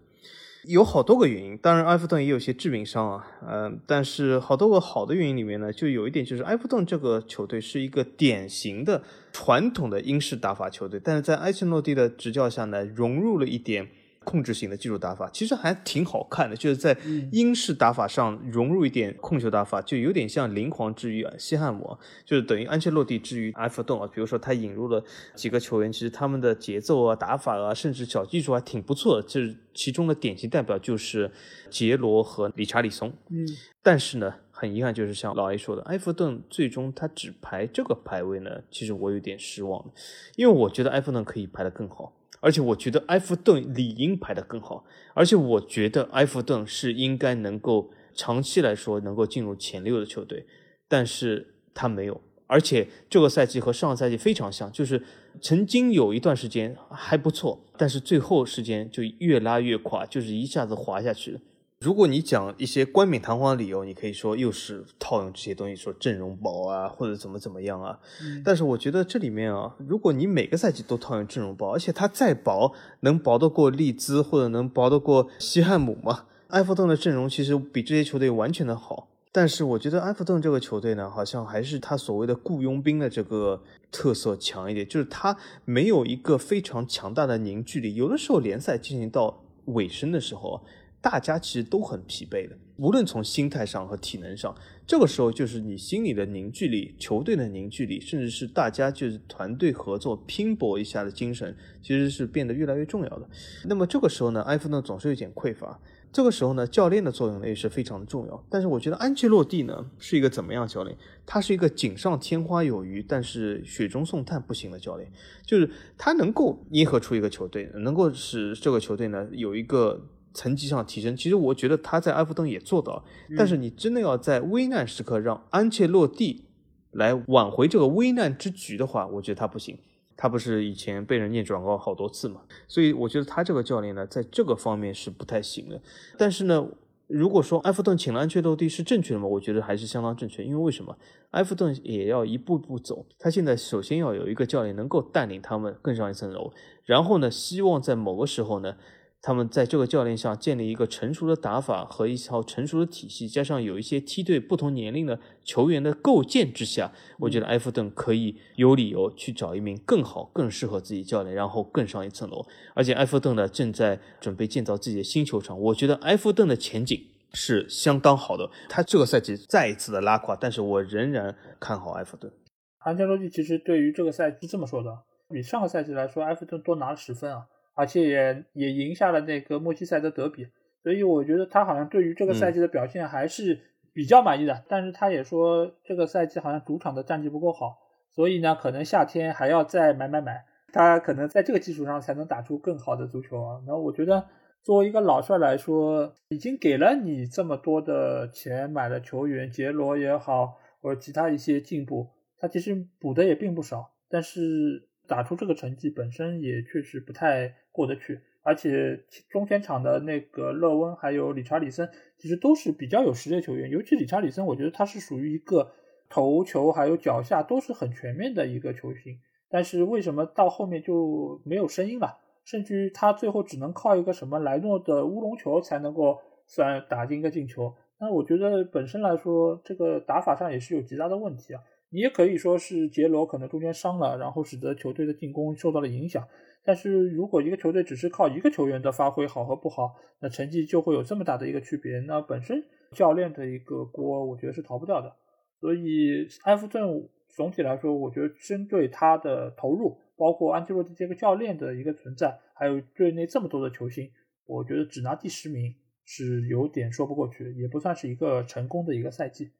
[0.68, 13.88] 有好多个原因，当然埃弗顿也有些致命伤啊，嗯，但是好多个好的原因里面呢，就有一点就是埃弗顿这个球队是一个典型的传统的英式打法球队，但是在埃切诺蒂的执教下呢，融入了一点。
[14.24, 16.96] 控制型的技术打法其实还挺好看的，就是在
[17.32, 24.06] 英式打法上融入一点控球打法，就有点像灵皇之于西汉姆，就是等于安切洛蒂之于埃弗顿啊。
[24.06, 25.02] 比如说他引入了
[25.34, 29.26] 几个球员，其实他们的节奏啊、打法啊，甚至小技术还挺不错的。
[29.26, 31.30] 就是其中的典型代表就是
[31.70, 33.12] 杰罗和理查里松。
[33.30, 33.48] 嗯，
[33.82, 39.90] 但是呢，很遗憾，就是像老 A 说的，埃弗顿最终他只排这个排位呢，其实我有点失望
[40.36, 42.12] 因为我觉得埃弗顿可以排得更好。
[42.40, 50.46] 而且我觉得埃弗顿理应排得更好，而且我觉得埃弗顿是应该能够长期来说能够进入前六的球队，
[50.88, 55.02] 但是他没有，而且这个赛季和上个赛季非常像，就是
[55.40, 61.40] 曾经有一段时间还不错，但是最后时间就越拉越垮，就是一下子滑下去了。
[61.82, 67.98] 如果你讲一些冠冕堂皇的理由，你可以说又是套用这些东西，说阵容薄啊，或者怎么怎么样啊。
[68.44, 76.26] 但是我觉得这里面啊，如果你每个赛季都套用阵容薄，而且它再薄，能薄得过利兹或者能薄得过西汉姆吗？
[76.48, 79.08] 埃弗顿的阵容其实比这些球队完全的好。
[79.32, 87.94] 但是我觉得埃弗顿这个球队呢，好像还是他所谓的雇佣兵的这个特色强一点，就是他没有一个非常强大的凝聚力。
[87.94, 90.60] 有的时候联赛进行到尾声的时候。
[91.02, 94.54] 大家其实都很疲惫的，无论从心态上和体能上，
[94.86, 103.26] 这个时候就是你心里的凝聚力、球队的凝聚力，甚至是大家就是团队合作拼搏一下的精神，其实是变得越来越重要的。
[103.64, 105.80] 那么这个时候呢，埃弗顿总是有点匮乏。
[106.12, 108.44] 这个时候呢，教练的作用呢也是非常的重要。
[108.50, 110.94] 但是我觉得安切洛蒂呢是一个怎么样教练？
[111.24, 115.10] 他是一个锦上添花有余，但是雪中送炭不行的教练。
[115.46, 120.06] 就是他能够捏合出一个球队，能够使这个球队呢有一个。
[120.32, 123.04] 层级上提升，其实我觉得他在埃弗顿也做到，
[123.36, 126.44] 但是你真的要在危难时刻让安切洛蒂
[126.92, 129.78] 来挽回这个危难之局的话，我觉得他不行。
[130.16, 135.80] 他不是以前被人念转告好多次嘛，所以我觉得他这个教练呢，在这个方面是不太行的。
[136.18, 136.68] 但是呢，
[137.06, 139.26] 如果说埃弗顿请了安切洛蒂是正确的吗？
[139.26, 140.94] 我觉得还是相当正确，因为为什么？
[141.30, 146.52] 埃弗顿也要一步步走，他现在首先要有一个教练能够带领他们更上一层楼，
[146.84, 148.76] 然后呢，希望在某个时候呢。
[149.22, 162.46] 他们在这个教练下建立一个成熟的打法和一套成熟的体系，加上有一些梯队不同年龄的球员的构建之下，我觉得埃弗顿可以有理由去找一名更好、更适合自己教练，然后更上一层楼。
[162.74, 166.98] 而且埃弗顿呢正在准备建造自己的新球场，我觉得埃弗顿的前景
[167.34, 168.50] 是相当好的。
[168.70, 172.32] 他这个赛季再一次的拉垮，但是我仍然看好埃弗顿。
[172.78, 177.44] 安切洛蒂其实对于这个赛季这么说的，比上个赛季来说，埃弗顿多拿了十分啊。
[177.80, 180.46] 而且也也赢下了那个莫西塞德德比，
[180.82, 183.58] 所以我觉得他好像对于这个赛季的表现还是
[183.94, 184.62] 比较满意的。
[184.68, 187.78] 但是他也说这个赛季好像主场的战绩不够好，
[188.10, 193.62] 所以呢，可能夏天还要再买买买，他可能在这个基础上才能打出更好的足球啊。
[193.66, 194.26] 那我觉得
[194.62, 204.86] 作为一个老帅来说，已经给了你这么多的钱买了球员，杰罗也好，或者其他一些进步，他其实补的也并不少，但是。
[205.10, 215.72] 打出这个成绩本身也确实不太过得去，而且中前场的那个勒温还有理查里森其实都是比较有实力的球员，尤其理查里森，我觉得他是属于一个
[216.08, 222.18] 头球还有脚下都是很全面的一个球星，但是为什么到后面就没有声音了？
[222.44, 231.60] 甚至他最后只能靠一个什么莱诺的乌龙球才能够算打进一个进球，那我觉得本身来说这个打法上也是有极大的问题啊。
[231.90, 236.26] 你也可以说是杰罗可能中间伤了，然后使得球队的进攻受到了影响。
[236.62, 241.98] 但是如果一个球队只是靠一个球员的发挥好和不好，那成绩就会有这么大的一个区别。
[242.00, 242.62] 那本身
[242.92, 245.16] 教练的一个锅，我觉得是逃不掉的。
[245.58, 254.10] 所以埃弗顿总体来说，我觉得针对他的投入，包括安切洛蒂这个教练的一个存在，还有队内这么多的球星，
[254.46, 255.74] 我觉得只拿第十名
[256.04, 259.50] 是有点说不过去，也不算是一个成功的一个赛季。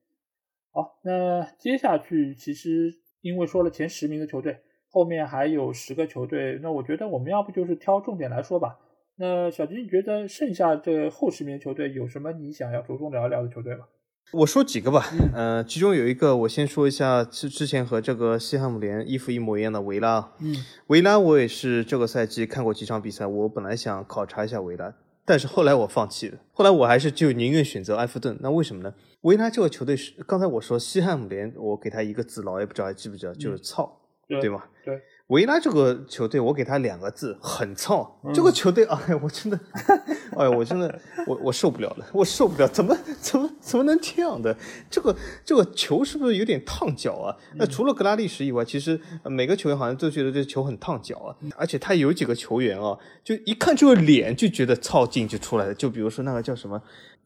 [0.72, 8.78] 好，那接下去其实因为说了前十名的球队，后面还有十个球队，那我觉得我们要不就是挑重点来说吧。
[9.16, 13.84] 那小金，你觉得剩下这后十名球队有什么你想要着重聊一聊的球队吗？
[14.32, 15.04] 我说几个吧，
[15.34, 20.32] 呃，其中有一个我先说一下，之之前和这个西汉姆联衣服一模一样的维拉。
[20.38, 20.54] 嗯，
[20.86, 24.94] 维拉我也是这个赛季看过几场比赛，我本来想考察一下维拉。
[25.30, 28.36] 但是后来我放弃了，后来我还是就宁愿选择埃弗顿。
[28.40, 28.92] 那为什么呢？
[29.20, 34.64] 维拉这个球队是刚才我说西汉姆联，我给他一个字，老也不知道还记不记得，就是操，对对吗？
[34.84, 35.00] 对，
[35.30, 38.20] 维拉这个球队，我给他两个字，很操。
[38.24, 39.58] 嗯这个球队， 哎，我真的，
[40.36, 44.56] 哎，我真的，我我受不了了，我受不了，怎么怎么怎么能这样的？
[44.90, 47.30] 这个这个球是不是有点烫脚啊？
[47.54, 51.30] 那除了格拉利什以外，其实呃每个球员好像都觉得这球很烫脚啊。
[51.56, 55.72] 而且他有几个球员啊，就一看这个脸就觉得操劲就出来了。
[55.72, 56.82] 就比如说那个叫什么，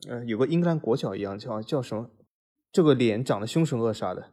[0.08, 2.10] 呃，有个英格兰国脚一样，叫叫什么，
[2.70, 4.26] 这个脸长得凶神恶煞的。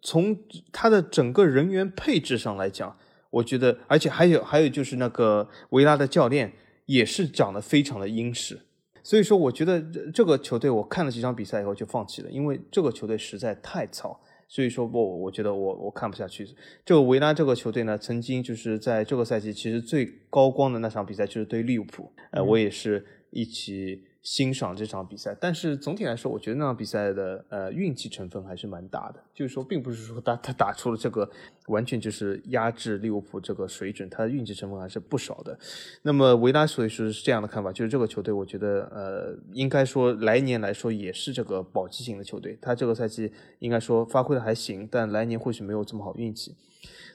[0.00, 0.38] 从
[0.72, 2.96] 他的整个人员配置上来讲，
[3.30, 6.52] 我觉得，而且还有还有就是那个维拉的教练
[6.86, 8.60] 也是长得非常的英式，
[9.02, 14.18] 所以说我觉得这这个球队我看了几场比赛以后就放弃了，因为这个球队实在太糙，
[14.48, 16.46] 所以说我我觉得我我看不下去。
[16.84, 24.04] 这个维拉这个球队呢，曾经就是在这个赛季其实最高光的那场比赛就是对利物浦，呃，我也是一起。
[24.28, 29.18] 欣赏这场比赛，但是总体来说，我觉得那场比赛的呃运气成分还是蛮大的。
[29.32, 31.26] 就是说，并不是说他他打出了这个
[31.68, 35.58] 完全就是压制利物浦这个水准，他的运气成分还是不少的。
[36.02, 42.58] 那么维拉所以说是这样的看法，就是这个球队，我觉得呃应该说来年来说也是这个保级型的球队。
[42.60, 46.54] 他这个赛季应该说发挥的还行，但来年或许没有这么好运气。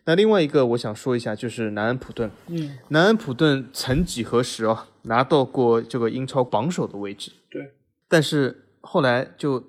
[0.06, 2.30] 那另外一个我想说一下，就是南安普顿。
[2.48, 7.32] 嗯，南安普顿曾几何时啊，拿到过这个英超榜首的位置。
[7.50, 7.74] 对，
[8.08, 9.64] 但是后来就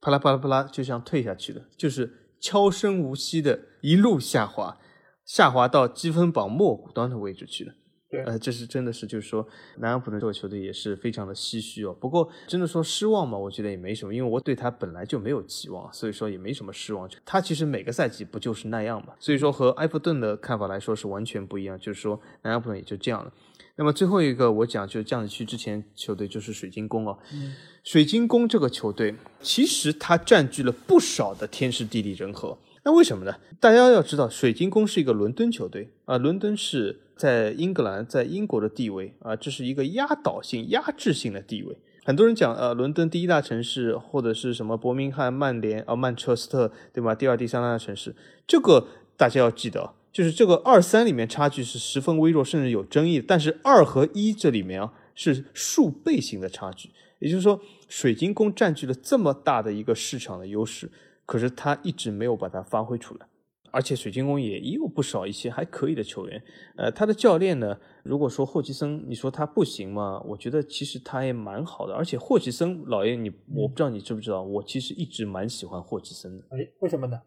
[0.00, 4.76] 啪啦啪啦啪啦，就像退下去了，就是悄声无息的一路下滑，
[5.24, 7.72] 下滑到积分榜末谷端的位置去了。
[8.08, 9.46] 对呃，这是真的是，就是说
[9.78, 11.92] 南安普顿这个球队也是非常的唏嘘哦。
[11.92, 17.10] 不过真的说失望嘛，我觉得也没什么，因为我对他本来就没有期望，所以说也没什么失望。
[17.24, 23.32] 他其实每个赛季不就是那样嘛，所以说和埃弗顿的看法来说是完全不一样，就是说南安普顿也就这样了。
[23.78, 27.54] 那么最后一个我讲就是降级区之前球队就是水晶宫哦，嗯
[27.84, 32.56] 水晶宫这个球队其实它占据了不少的天时地利人和。
[32.84, 33.34] 那为什么呢？
[33.58, 41.76] 大家要知道，水晶宫是一个伦敦球队啊，伦敦是在英格兰、在英国的地位啊，这是一个压倒性、压制性的地位。
[42.04, 47.14] 很多人讲，呃，伦敦第一大城市，或者是什么伯明翰、曼联啊、曼彻斯特，对吧？
[47.14, 48.14] 第二、第三大城市，
[48.46, 48.86] 这个
[49.16, 53.20] 大家要记得，就是这个二三里面差距是十分微弱，甚至有争议。
[53.20, 56.90] 但是二和一这里面啊，是数倍型的差距。
[57.18, 60.90] 也就是说，水晶宫占据了这么大的一个市场的优势。
[61.24, 63.26] 可是他一直没有把它发挥出来，
[63.70, 66.42] 而且水晶宫也也有不少一些还可以的球员。
[66.76, 70.22] 呃，他的教练呢，如果说霍奇森，你说他不行吗？
[70.26, 71.94] 我觉得其实他也蛮好的。
[71.94, 76.44] 而且霍奇森老爷，你我不知道你知不知道，我其实一直蛮喜欢霍奇森的。
[76.50, 77.20] 哎，为什么呢？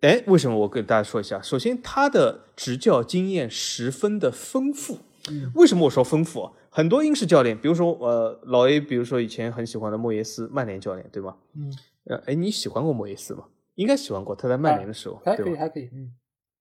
[0.00, 0.58] 哎，为什么？
[0.58, 1.40] 我跟大家说一下。
[1.40, 4.98] 首先，他的执教经验十分的丰富。
[5.30, 6.52] 嗯为什么我说丰富啊？
[6.68, 11.36] 很多英式教练，比如说呃老 A，比如说以前很喜欢的莫耶斯，曼联教练，对吗？
[11.54, 11.72] 嗯，
[12.04, 13.44] 呃，哎，你喜欢过莫耶斯吗？
[13.74, 15.56] 应该喜欢过，他在曼联的时候，还可以？
[15.56, 16.12] 还可以，嗯，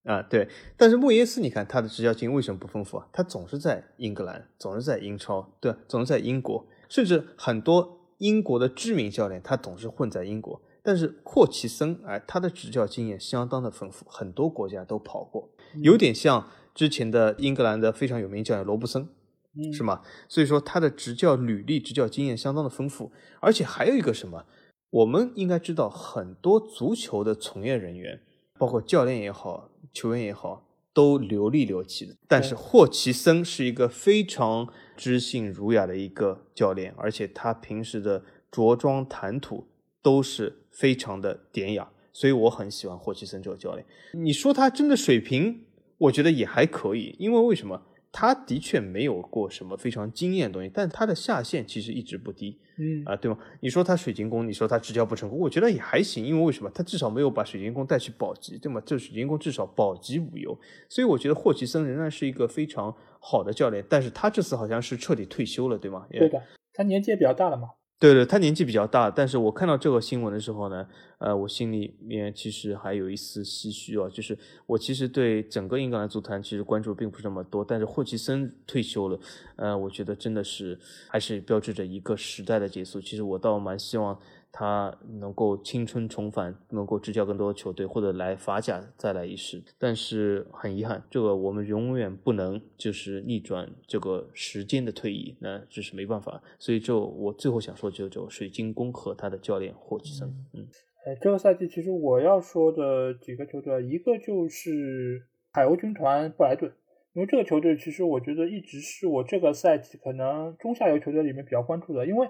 [0.03, 0.47] 啊，对。
[0.77, 3.07] 但是莫耶斯，你看他的执教经验为什么不丰富啊？
[3.11, 10.61] 他总是在英格兰，总是在英超，对，总是在英国，甚至很多英国的知名教练，他总是混在英国。
[10.85, 15.49] 但是霍奇森，哎，他的执教经验相当的丰富，很多国家都跑过，
[15.81, 19.07] 有点像之前的英格兰的非常有名教练罗布森，
[19.55, 20.01] 嗯是吗？
[20.27, 24.45] 所以说他的执教履历、执教经验相当的丰富，而且还有一个什么，
[24.93, 28.21] 我们应该知道，很多足球的从业人员，
[28.59, 32.15] 包括教练也好，球员也好，都流里流气的。
[32.27, 39.67] 但是霍奇森是一个非常知性儒雅的一个教练，而且他平时的着装谈吐
[40.03, 43.83] 都是非常的典雅，所以我很喜欢霍奇森这个教练。
[44.13, 45.65] 你说他真的水平，
[45.97, 47.81] 我觉得也还可以，因为为什么？
[48.11, 53.37] 他的确没有过什么非常惊艳的东西，但他的下限其实一直不低嗯啊，对吗？
[53.59, 56.69] 你说他水晶宫，你说他执教不成功，我觉得也还行，因为为什么？
[56.73, 58.81] 他至少没有把水晶宫带去保级，对吗？
[58.85, 60.57] 这水晶宫至少保级无忧，
[60.89, 66.07] 所以我觉得霍奇森仍然是一个非常好的教练，但是他这次好像是彻底退休了，对吗？
[66.09, 66.41] 对的，
[66.73, 67.69] 他年纪也比较大了嘛，
[67.99, 70.85] 对对，他年纪比较大，但是我看到这个新闻的时候呢，
[71.19, 79.17] 呃，我心里面其实还有一丝唏嘘啊，就是我其实对整个英格兰足坛其实关注并不是那么多，但是霍奇森退休了，
[79.55, 80.77] 呃，我觉得真的是
[81.07, 82.99] 还是标志着一个时代的结束。
[82.99, 84.19] 其实我倒蛮希望
[84.55, 89.63] 他能够青春重返，能够执教更多的球队，或者来法甲再来一试。
[89.79, 96.39] 但是很遗憾，这个我们永远不能就是逆转这个时间的推移，那这是没办法。
[96.59, 100.67] 所以就我最后想说，就就水晶宫和他的教练霍奇森，嗯
[101.05, 106.71] 哎，这个赛季其实我要说的几个球队，一个就是海鸥军团布莱顿，
[107.13, 112.29] 因为这个球队其实我觉得一直是我这个赛季可能中下游球队里面比较关注的，因为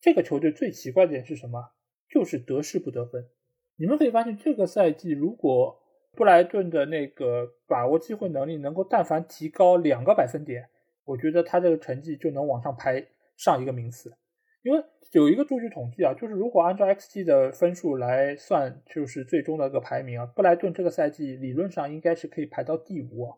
[0.00, 1.72] 这个球队最奇怪的点是什么？
[2.08, 3.28] 就是得势不得分。
[3.76, 5.80] 你们可以发现，这个赛季如果
[6.16, 10.68] 布莱顿的那个把握机会能力能够但凡提高两个百分点，
[11.04, 14.12] 我觉得他这个成绩就能往上排上一个名次。
[14.62, 23.36] 因为有一个数据统计啊，就是如果按照 XG 的分数来算，就是最终的一个排名啊，布莱顿这个赛季理论上应该是可以排到第五啊，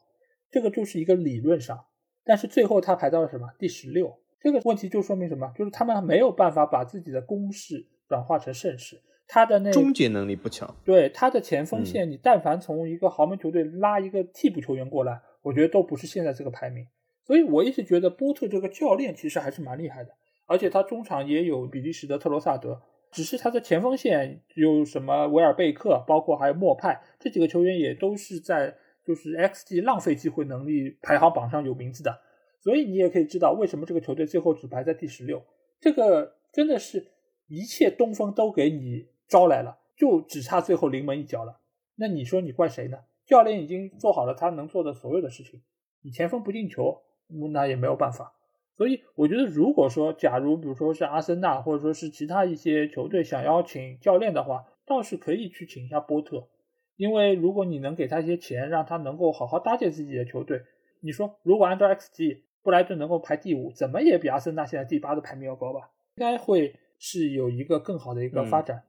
[0.51, 1.85] 这个就是一个理论上。
[2.25, 4.19] 但是最后他排到了什么第十六？
[4.43, 5.53] 这个问题就说明什么？
[5.57, 9.01] 就是他们没有办法把自己的攻势转化成胜势。
[9.29, 16.87] 他的那终结能力不强，对他的前锋线，你但凡从一个豪门球队拉一个替补球员过来，我觉得都不是现在这个排名。
[17.25, 20.11] 所以我一直觉得波特这个教练其实还是蛮厉害的，
[20.47, 28.75] 而且他中场也有比利时的特罗萨德，只是他的前锋线有什么维尔贝克，包括还有莫派这几个球员也都是在
[29.07, 32.21] 就是 XG 浪费机会能力排行榜上有名字的，
[32.63, 35.43] 所以你也可以知道为什么这个球队最后只排在第十六。
[35.81, 37.09] 这个真的是
[37.49, 39.09] 一切东风都给你。
[39.29, 41.59] 招来了，就只差最后临门一脚了。
[41.95, 42.99] 那你说你怪谁呢？
[43.25, 45.63] 教练已经做好了他能做的所有的事情，
[46.03, 47.01] 你前锋不进球，
[47.51, 48.35] 那也没有办法。
[48.77, 56.49] 所以我觉得，如果说假如比如说是阿森纳或者说是其他一些球队想邀请教练的话，倒是可以去请一下波特，
[56.97, 60.61] 因为如果你能给他一些钱，让他能够好好搭建自己的球队，
[61.01, 65.91] 你说如果按照 XG，布莱顿能够排第五，怎么也比阿森纳现在第八的排名要高吧？
[66.17, 68.85] 应该会是有一个更好的一个发展。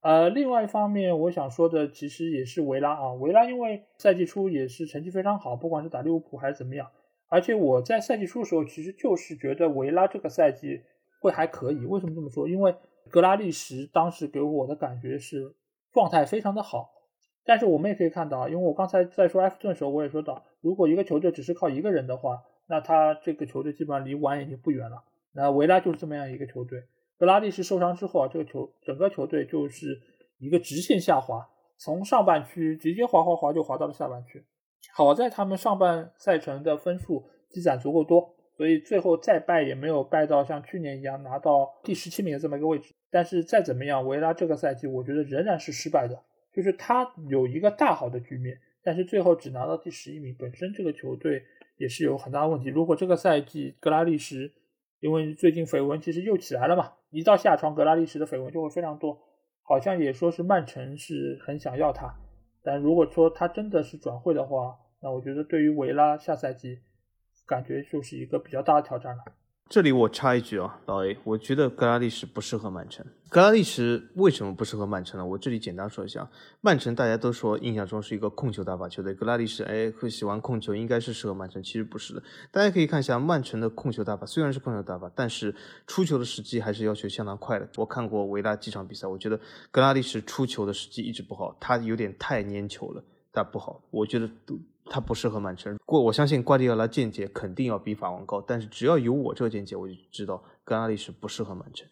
[0.00, 3.12] 呃，另外一方面，我想说的其实也是维拉啊。
[3.14, 6.88] 维拉因为赛季初也是成绩非常好，不管是打利物浦还是怎么样。
[7.26, 10.82] 而且我在赛季初的时候，其实就是觉得维拉这个赛季
[11.20, 11.84] 会还可以。
[11.84, 12.48] 为什么这么说？
[12.48, 12.74] 因为
[13.10, 15.52] 格拉利什当时给我的感觉是
[15.92, 16.92] 状态非常的好。
[17.44, 25.02] 但是我们也可以看到，因为我刚才在说埃弗顿的时候，我也说到，如果一个球队只是靠一个人的话，那他这个球队基本上离完已经不远了。
[25.32, 26.84] 那维拉就是这么样一个球队。
[27.18, 30.00] 格拉利什受伤之后啊，这个球整个球队就是
[30.38, 34.44] 一个直线下滑，从上半区直接滑滑滑就滑到了下半区。
[34.92, 42.94] 好在他们上半赛程的分数积攒足够多，所以最后再败也没有败到像去年一样拿到第十七名的这么一个位置。
[43.10, 51.42] 但是再怎么样，维拉这个赛季我觉得仍然是失败的，就是他有一个大好的局面，但是最后只拿到第十一名，本身这个球队
[51.78, 52.68] 也是有很大问题。
[52.68, 54.52] 如果这个赛季格拉利什，
[55.00, 56.92] 因为最近绯闻其实又起来了嘛。
[57.10, 59.18] 一到下窗，格拉利什的绯闻就会非常多，
[59.62, 62.14] 好像也说是曼城是很想要他，
[62.62, 66.80] 但如果说他真的是转会的话，那我觉得对于维拉下赛季，
[67.46, 69.22] 感觉就是一个比较大的挑战了。
[69.68, 73.04] 这里我插一句啊，老 A，我觉得格拉利什不适合曼城。
[73.28, 75.26] 格拉利什为什么不适合曼城呢？
[75.26, 76.26] 我这里简单说一下，
[76.62, 82.22] 曼城大家都说印象中是一个控球打法球队，格拉利什哎会喜欢控球，应该是适合曼城，其实不是的。
[82.50, 85.54] 大家可以看一下曼城的控球打法，虽然是控球打法，但是
[85.86, 87.68] 出球的时机还是要求相当快的。
[87.76, 89.38] 我看过维拉几场比赛，我觉得
[89.70, 94.58] 格拉利什出球的时机一直不好，他有点太粘球了，但不好，我觉得都。
[94.90, 95.76] 他不适合曼城。
[95.84, 101.86] 过我相信瓜迪奥拉见解肯定要比法王高，但是只要有我这个见解，我就知道格拉利什不适合曼城。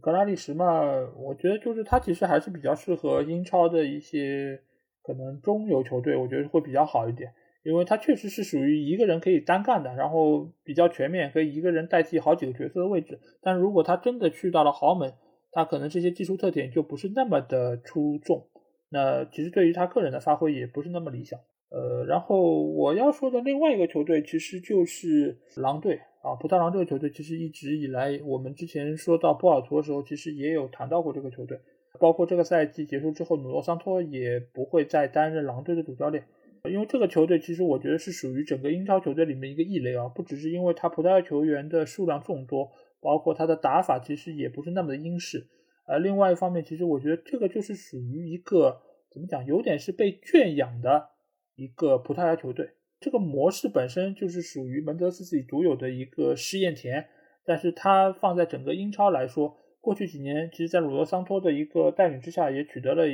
[0.00, 0.82] 格拉利什嘛，
[1.16, 4.60] 我觉得就是他其实还是比较适合英超的一些
[5.02, 7.32] 可能中游球队，我觉得会比较好一点，
[7.62, 13.18] 因为他确实是属于一个人可以单干的，然后比较全面，可以一个人代替好几个角色的位置。
[13.40, 15.14] 但如果他真的去到了豪门，
[15.52, 18.48] 他可能这些技术特点就不是那么的出众，
[18.90, 21.40] 那其实对于他个人的发挥也不是那么理想。
[21.68, 31.58] 呃，然后我要说的另外一个球队其实就是狼队啊，葡萄牙这个球队其实一直以来，我们之前说到波尔图的时候，其实也有谈到过这个球队，
[31.98, 36.24] 包括这个赛季结束之后，努诺桑托也不会再担任狼队的主教练，
[36.70, 45.48] 因为这个球队其实我觉得是属于整个英超球队里面一个异类啊，不只是因为他葡萄牙球员的数量众多，包括他的打法其实也不是那么的英式，
[45.86, 51.08] 呃，另外一方面，其实我觉得这个就是属于一个怎么讲，有点是被圈养的。
[51.56, 57.08] 一个葡萄牙球队，这个模式本身就是属于门德斯自己独有的一个试验田，
[57.44, 63.04] 但是它放在整个英超来说，过去几年其实，在鲁罗桑托的一个带领之下，也取得了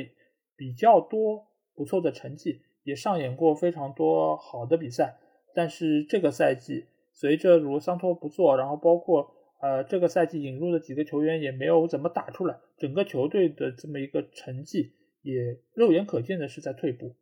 [0.55, 5.17] 比较多不错的成绩，也上演过非常多好的比赛。
[5.55, 9.31] 但是这个赛季，随着鲁罗桑托不做，然后包括
[9.61, 17.15] 呃这个赛季引入的几个球员也没有怎么打出来，整个球队的这么一个成绩也肉眼可见的是在退步。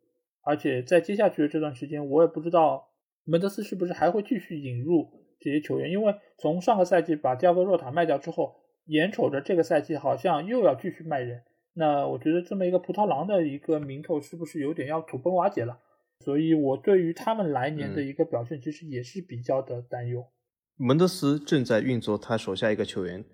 [0.44, 2.88] 而且在接下去的这段时间，我也不知道
[3.24, 5.08] 门德斯是不是还会继续引入
[5.40, 11.42] 这些球员，因为从上个赛季把第二个若塔卖掉之后，眼瞅着这个赛季好像又要继续卖人，
[11.74, 15.78] 那我觉得这么一个葡萄狼的一个名头是不是有点要土崩瓦解了？
[16.20, 20.24] 所以我对于他们来年的一个表现其实也是比较的担忧。
[20.76, 23.24] 门德斯正在运作他手下一个球员，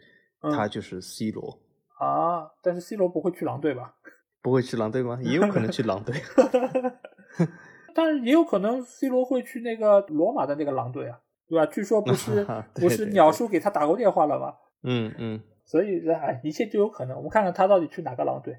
[0.43, 1.61] 嗯他就是 C 罗，
[1.99, 3.95] 啊，但是 C 罗不会去狼队吧？
[4.43, 5.19] 不会去狼队吗？
[5.23, 6.15] 也有可能去狼队。
[7.95, 11.19] 但是也有可能 C 罗会去那个罗马的那个狼队啊，
[11.49, 11.67] 对吧？
[11.67, 14.55] 据说不是 对不是鸟叔给他打过电话了吗？
[14.83, 17.17] 嗯嗯所以哎，一切就有可能。
[17.17, 18.55] 我们看看他到底去哪个狼队。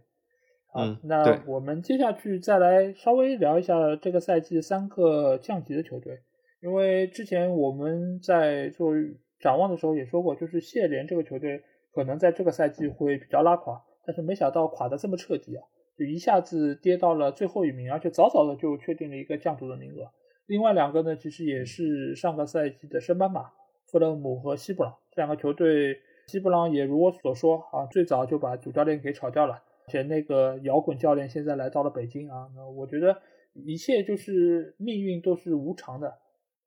[0.72, 6.20] 啊，嗯那我们接下去再来稍微聊一下这个赛季三个降级的球队，
[6.62, 8.94] 因为之前我们在做
[9.40, 11.64] 展望的时候也说过，就是谢联这个球队
[11.94, 15.64] 可能在这个赛季会比较拉垮，但是没想到垮得这么彻底啊，
[15.96, 20.10] 就一下子跌到了最后一名，而且早早的就确定了一个降组的名额。
[20.48, 23.52] 另外两个呢，其实也是上个赛季的升班马，
[23.86, 26.00] 富勒姆和西布朗这两个球队。
[26.26, 33.22] 西布朗也如我所说啊，最早就把主教练给炒掉了，且那个摇滚教练现在来到了北京啊，那我觉得
[33.54, 36.18] 一切就是命运都是无常的。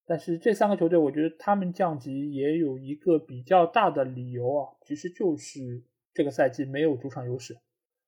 [0.06, 5.82] 但是这三个球队，我觉得他们降级也有一个比较大的理由啊，其实就是
[6.14, 7.56] 这个赛季没有主场优势。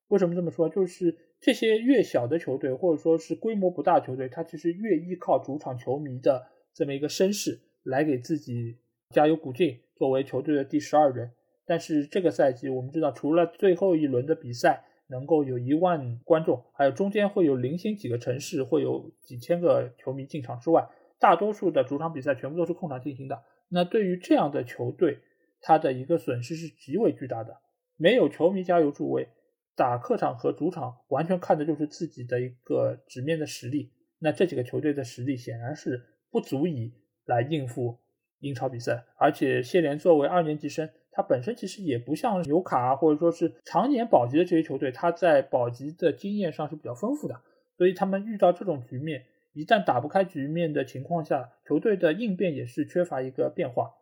[0.07, 0.69] 为什么这么说？
[0.69, 8.77] 就是这些越小的球队，或者说是规模不大的球队，它其实越依靠主场球迷的这么一个声势来给自己
[9.09, 11.31] 加油鼓劲，作为球队的第十二人。
[11.65, 20.87] 但是这个赛季，我们知道，除了最后一轮的比赛能够有一万观众，还有中间会有零星几个城市会有几千个球迷进场之外，
[21.19, 23.41] 大多数的主场比赛全部都是空场进行的。
[23.69, 25.17] 那对于这样的球队，
[25.59, 27.57] 它的一个损失是极为巨大的。
[27.97, 29.27] 没有球迷加油助威，
[29.75, 33.91] 打客场和主场完全看的就是自己的一个直面的实力。
[34.19, 36.93] 那这几个球队的实力显然是不足以
[37.25, 37.99] 来应付
[38.39, 40.89] 英超比赛，而且谢联作为二年级生。
[41.11, 47.39] 他本身其实也不像纽卡啊或者说是常年保级的这些球队，他在保级的经验上是比较丰富的，
[47.77, 49.23] 所以他们遇到这种局面，
[49.53, 53.93] 一旦打不开局面的情况下，球队的应变也是缺乏一个变化。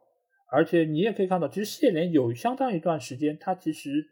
[0.53, 4.11] 而且你也可以看到，其实谢联有相当一段时间，他其实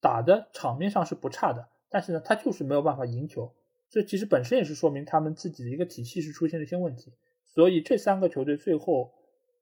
[0.00, 3.52] 打的场面上是不差的，但是呢，他就是没有办法赢球。
[3.88, 7.12] 这其实本身也是说明他们自己的一个体系是出现了一些问题。
[7.44, 9.12] 所以这三个球队最后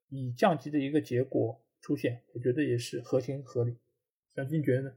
[0.09, 1.59] 以降级的一个结果。
[1.81, 3.77] 出现，我觉得也是合情合理。
[4.35, 4.91] 小金觉得呢？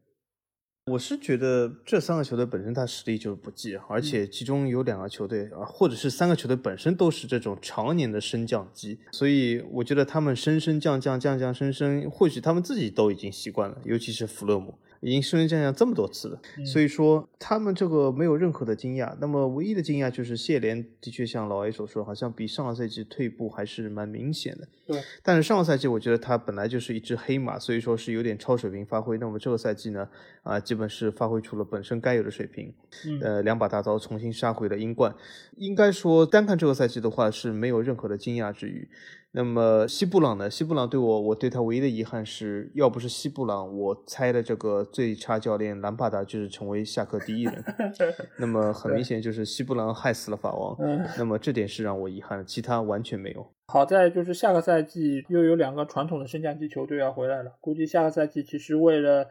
[0.90, 14.74] 我是觉得这三个球队本身它实力就是不济，而且其中有两个球队啊，或者是三个球队本身都是这种常年的升降机，所以我觉得他们升升降降降降升升，或许他们自己都已经习惯了，尤其是弗勒姆。
[15.02, 19.14] 已经升升降降这么多次了，嗯所以说他们这个没有任何的惊讶。
[19.20, 24.68] 那么唯一的惊讶就是谢联的确像老 A 所说，好像比上个赛季退步还是蛮明显的。
[24.86, 29.18] 对，但是上个赛季我觉得他本来就是一只黑马，所以说是有点超水平发挥。
[29.18, 30.08] 那么这个赛季呢，
[30.44, 32.72] 啊、基本是发挥出了本身该有的水平。
[33.06, 35.12] 嗯呃，两把大刀重新杀回了英冠。
[35.56, 38.88] 应该说，单看这个赛季的话是没有任何的惊讶之余。
[39.34, 40.50] 那么西布朗呢？
[40.50, 47.64] 西布朗对我，我对他唯一的遗憾是，要不是西布朗，我猜的这个最差教练兰帕达就是成为下课第一人。
[48.38, 50.76] 那么很明显就是西布朗害死了法王。
[50.80, 53.50] 嗯， 那么这点是让我遗憾的，其他完全没有。
[53.72, 59.30] 好在就是下个赛季又有两个传统的升降级球队要回来了，估计下个赛季其实为了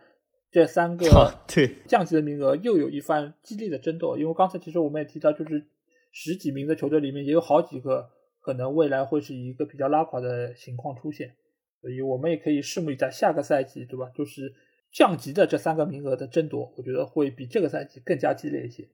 [0.49, 1.05] 这三个
[1.47, 4.17] 对降级的名额又有一番激烈的争斗。
[4.17, 5.67] 因为刚才其实我们也提到，就是
[6.11, 8.09] 十几名的球队里面也有好几个
[8.41, 11.35] 可能未来会是一个比较拉垮的情况出现，
[11.79, 14.11] 所以我们也可以拭目以待下个赛季，对吧？
[14.15, 14.53] 就是
[14.91, 18.89] 降级的这三个名额的争夺，我觉得会比这个赛季更加激烈一些。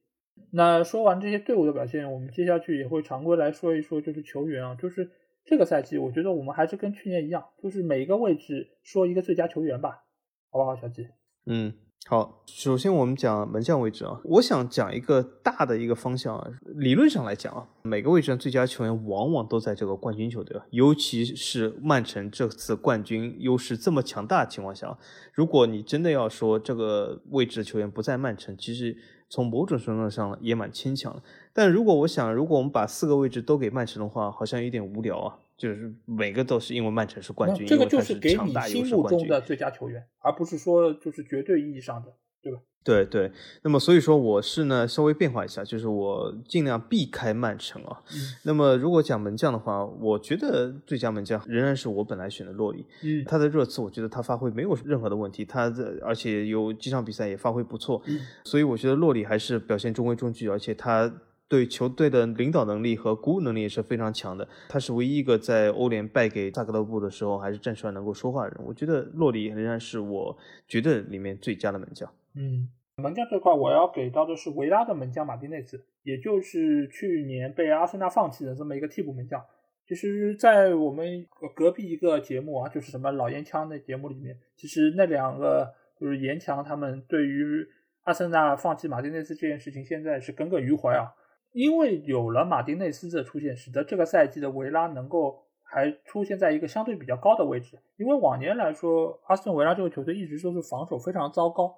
[0.52, 5.10] 那说完这些队伍的表现，我们接下去也会常规来说一说，就是球员啊，就是
[5.44, 10.04] 这个赛季，我觉得我们还是跟去年一样，就是每一个位置说一个最佳球员吧，
[10.52, 11.08] 好不好，小季？
[11.46, 11.74] 嗯，
[12.06, 16.48] 好，首先我们讲门将位置啊，我想讲一个大的一个方向啊。
[16.76, 24.98] 理论上来讲啊，每个位置的最佳球员往往都在这个冠军球队，尤其是曼城这次冠军优势这么强大的情况下，
[25.34, 28.96] 如果你真的要说这个位置的球员不在曼城，其实
[29.30, 31.22] 从某种程度上也蛮牵强的。
[31.52, 35.40] 但如果我想，如果我们把四个位置都给曼城的话，好像有点无聊啊。
[35.58, 38.88] 就是每个都是因为曼城是冠军，这个就是给你心。
[38.88, 42.60] 目中的最佳球员，而不是说就是绝对意义上的，对吧？
[42.84, 43.30] 对对，
[43.64, 48.02] 那么所以说我是呢稍微变化一下，就是我尽量避开曼城啊。
[48.14, 52.86] 嗯那么如果讲门将的话，我觉得最佳门将仍然是我本来选的洛里。
[53.04, 61.14] 嗯他的热刺，我觉得他发挥没有任何的问题，他的而且有几场比赛也发挥不错，嗯所以我觉得洛里还是表现中规中矩，而且他
[61.50, 64.48] 对球队的领导能力和鼓舞能力也是非常强的。
[64.70, 68.66] 他是唯一一个在欧联败给萨格勒布的时候还是站出来能够说话的人。
[68.66, 70.38] 我觉得洛里仍然是我
[70.68, 72.12] 觉得里面最佳的门将。
[72.36, 79.42] 嗯，门将这块我要给到的是维拉的门将马丁内斯，也就是去年被阿森纳放弃的这么一个替补门将。
[79.88, 81.26] 其实，在我们
[81.56, 87.66] 隔壁一个节目啊，就是什么老烟枪的节目里面，其实那两个就是严强他们对于
[88.04, 91.14] 阿森纳放弃马丁内斯这件事情，现在是耿耿于怀啊。
[91.58, 97.80] 因为有了马丁内斯的出现，使得这个赛季的维拉能够还出现在一个相对比较高的位置。
[97.98, 101.76] 因为往年来说，阿斯顿维拉这个球队一直都是防守非常糟糕，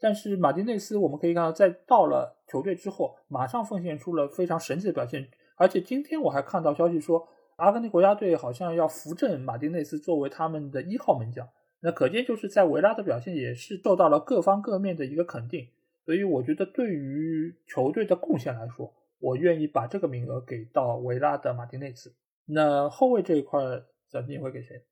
[0.00, 5.28] 但是马丁内斯我们可以看到，在到了球队之后，马上奉献出了非常神奇的表现。
[5.54, 7.28] 而且今天我还看到消息说。
[7.56, 11.46] 阿根廷国家队好像要扶正马丁内斯作为他们的一号门将，
[11.80, 15.68] 那可见就是在维拉的表现也是受到了各方各面的一个肯定，
[16.06, 18.90] 所以我觉得对于球队的贡献来说，
[19.20, 22.12] 我愿意把这个名额给到维拉的马丁内斯。
[22.46, 23.60] 那后卫这一块，
[24.10, 24.82] 奖金会给谁？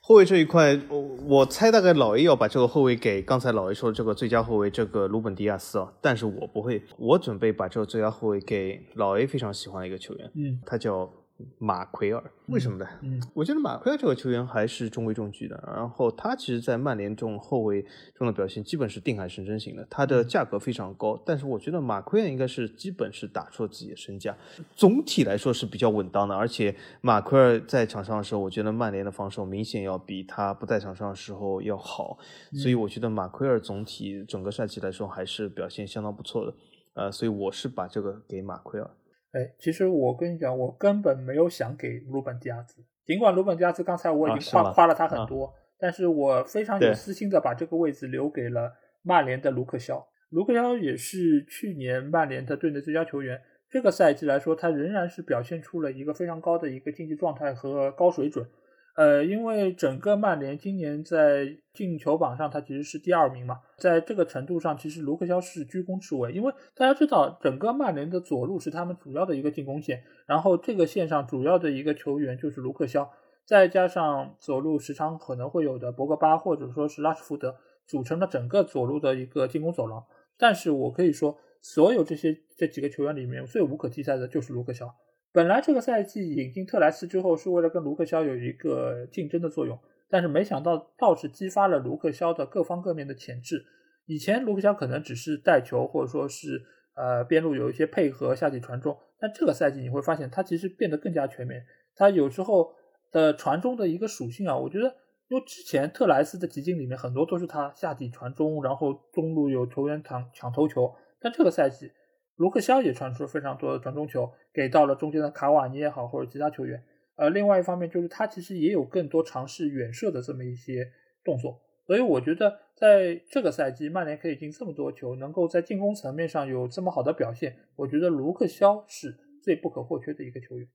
[0.00, 11.12] 后卫这一块，我我猜大概老 A 要把这个后卫给刚才老 A 说的这个最佳后卫这个鲁本迪亚斯啊，但是我不会，我准备把这个最佳后卫给老 A 非常喜欢的一个球员，嗯，他叫。
[11.58, 12.86] 马奎尔，为什么呢？
[13.02, 15.62] 嗯，我觉得马奎尔这个球员还是中规中矩的。
[15.66, 17.84] 然后他其实，在曼联中后卫
[18.14, 19.86] 中的表现基本是定海神针型的。
[19.90, 24.36] 他的价格非常高，但是我觉得马奎尔应该是基本是打出了自己的身价。
[24.74, 26.34] 总体来说是比较稳当的。
[26.34, 32.18] 而且马奎尔在场上的时候，我觉得曼联的防守明显要比他不在场上的时候要好。
[32.54, 36.54] 所以我觉得马奎尔总体整个赛季来说还是表现相当不错的。
[36.94, 38.90] 呃，所以我是把这个给马奎尔。
[39.32, 42.84] 哎，其实我跟你讲，我根本没有想给鲁本迪亚兹。
[43.04, 48.72] 尽管鲁本迪亚兹刚才我已经夸夸了他很多，但是我非常有私心的把这个位置留给了
[49.02, 50.06] 曼联的卢克肖。
[50.30, 53.40] 卢克肖也是去年曼联的队内最佳球员。
[53.68, 58.46] 这个赛季来说，他仍然是表现出了一个非常高的一个竞技状态和高水准。
[58.94, 66.30] 呃，因为整个曼联今年在进球榜上，他其实是第二名嘛，在这个程度上，其实卢克肖是居功至伟。
[66.32, 73.10] 因为大家知道，整个曼联的左路是他们主要的一个进攻线，然后这个线上主要的一个球员就是卢克肖，
[73.46, 80.04] 再加上左路时常可能会有的博格巴或者说是拉什福德，组成了整个左路的一个进攻走廊。
[80.36, 84.94] 但是我可以说，所有这些这几个球员里面，最无可替代的就是卢克肖。
[85.32, 89.78] 本来这个赛季引进特莱斯之后是为了跟卢克肖有一个竞争的作用，
[90.10, 93.64] 但是没想到倒是激发了卢克肖的各方各面的潜质。
[94.04, 96.62] 以前卢克肖可能只是带球或者说是
[96.94, 101.64] 呃边路有一些配合下底传中，但这个赛季你会发现他其实变得更加全面。
[101.96, 102.74] 他有时候
[103.10, 104.94] 的传中的一个属性啊，我觉得
[105.28, 111.90] 因为之前特莱斯的集锦里面很多都是他下底传中，然后中路有球员抢抢头球，但这个赛季。
[112.36, 116.82] 卢克肖也传出了非常多的传中球，给到了中间的卡瓦尼也好，或者其他球员。
[117.16, 120.90] 呃，另外一方面就是他其实也有更多尝试远射的这么一些
[121.22, 121.60] 动作。
[121.86, 130.66] 所以我觉得在这个赛季，曼联可以进这么多球，能够在进攻层面上有这么好的表现，我觉得卢克肖是最不可或缺的一个球员。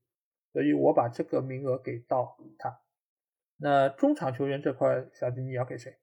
[0.53, 2.79] 所以我把这个名额给到他。
[3.59, 5.95] 那中场球员这块，小迪你要给谁？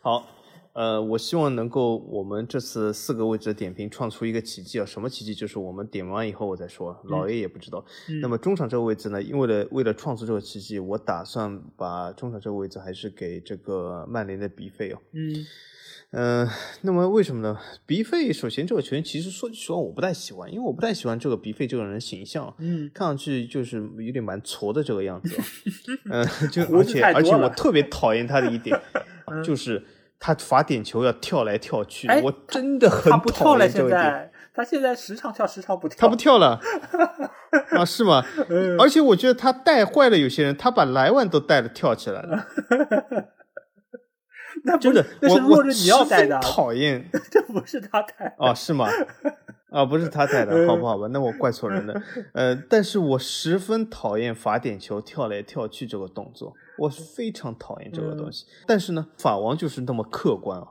[0.00, 0.43] 好。
[0.74, 4.84] 呃，我希望能够我们这次四个位置的点评创出一个奇迹啊！
[4.84, 5.32] 什么奇迹？
[5.32, 7.84] 就是我们点完以后我再说，老 A 也不知道。
[8.20, 9.22] 那么中场这个位置呢？
[9.22, 14.98] 因为了为了创出这个奇迹，我打算把中场这个位置还是给这个曼联的比费哦。
[15.12, 15.46] 嗯，
[16.10, 16.50] 呃，
[16.80, 17.56] 那么为什么呢？
[17.86, 25.40] 鼻费首先这个球员其实说句实话我不太喜欢，因为我不太喜欢这个鼻费这个人形象，嗯，看上去就是有点蛮矬的这个样子。
[26.10, 28.76] 嗯，就而且而且我特别讨厌他的一点
[29.44, 29.80] 就是。
[30.24, 35.98] 他罚点球要跳来跳去，我真的很讨厌这个他现在时常跳，时常不跳。
[36.00, 36.58] 他不跳了
[37.76, 37.84] 啊？
[37.84, 38.24] 是吗？
[38.78, 42.46] 而且我觉得他带坏了有些人，他把莱万都带了跳起来了。
[44.64, 46.38] 那真的，那是我你要带的。
[46.40, 48.54] 讨厌， 这不是他带哦？
[48.54, 48.88] 是吗？
[49.70, 51.06] 啊，不是他带的，好不好吧？
[51.10, 52.02] 那我怪错人了。
[52.32, 56.54] 呃，但是我十分讨厌罚点球跳来跳去这个动作。
[56.76, 60.68] 我非常讨厌这个东西，但是呢，法王就是那么客观啊。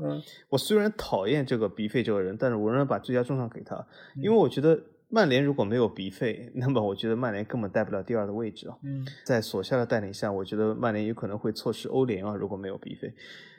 [0.49, 3.87] 我虽然讨厌这个鼻费这个人，但是我仍然把最佳中场给他，
[4.17, 4.77] 因为我觉得
[5.09, 8.75] 曼联如果没有鼻费，那么我觉得曼联根本带不了第二的位置啊。
[9.23, 12.35] 在索夏的带领下，我觉得曼联有可能会错失欧联啊。
[12.35, 13.13] 如果没有鼻费，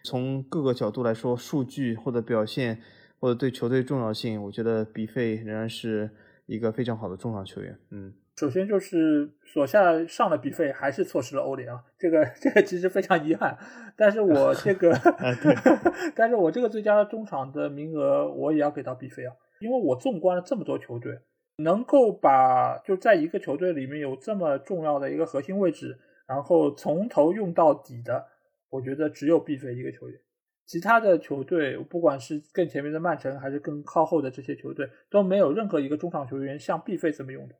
[0.05, 2.81] 从各个角度来说，数据或者表现
[3.21, 6.11] 或者对球队重要性，我觉得鼻费仍然是
[6.47, 7.79] 一个非常好的中场球员。
[7.91, 8.13] 嗯。
[8.37, 13.57] 首先就是索夏上了比费，还是错失了欧联啊，这个这个其实非常遗憾。
[13.97, 14.93] 但是我这个，
[16.17, 21.17] 但是我这个最佳中场的名额我也要给到比费啊，因为我纵观了这么多球队，
[21.59, 28.27] 能够把就在一个球队里面有这么重要的一个核心位置，然后从头用到底的，
[28.69, 30.19] 我觉得只有比费一个球员。
[30.67, 37.55] 其他的球队，不管是更前面的曼城，还是更靠后的这些球队，都没有任何一个中场球员像毕费这么用的。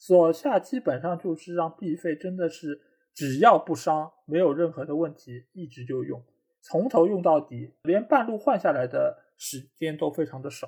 [0.00, 2.80] 索夏基本上就是让毕费真的是
[3.14, 6.24] 只要不伤，没有任何的问题，一直就用，
[6.62, 10.66] 从头用到底，连半路换下来的时间都非常的少。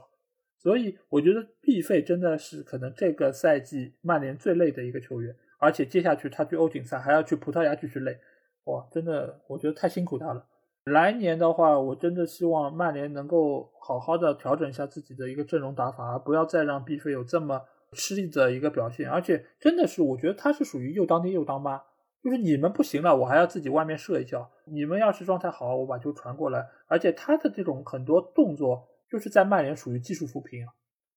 [0.59, 8.19] 所以我觉得毕费真的是可能这个赛季曼联最累的一个球员，而且接下去他去欧锦赛还要去葡萄牙继续累，
[8.65, 10.47] 哇，真的我觉得太辛苦他了。
[10.85, 17.63] 来年的话，我真的希望曼联能够好好的调整一下自己的一个阵容打法，不要再让毕费有这么
[17.93, 19.09] 吃力的一个表现。
[19.09, 21.81] 而且真的是，我觉得他是属于又当爹又当妈，
[22.23, 26.67] 就是你们不行了，我还要自己外面射一脚；你们要是状态好，我把球传过来。
[26.87, 30.65] 而且他的这种很多动作，就是在曼联属于技术扶贫，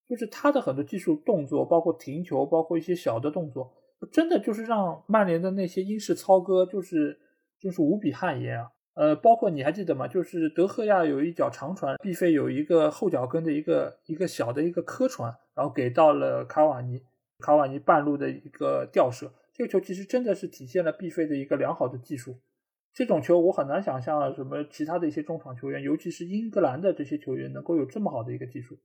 [0.08, 3.72] 就是他的很多技术动作，包括停球，包括一些小的动作，
[4.12, 7.18] 真的就是让曼联的那些英式操哥就是
[7.58, 8.70] 就是无比汗颜啊。
[8.96, 10.08] 呃，包括你还记得吗？
[10.08, 17.02] 就是德赫亚有一脚长传，毕费有一个后脚跟的一个一个小的一个磕传，然后给到了卡瓦尼，
[17.40, 19.30] 卡瓦尼半路的一个吊射。
[19.52, 22.36] 这个球其实真的是体现了毕费的一个良好的技术。
[22.94, 28.78] 这种球我很难想象什么其他的一些中场球员，尤其是英格兰的这些球员能够有这么好的一个技术。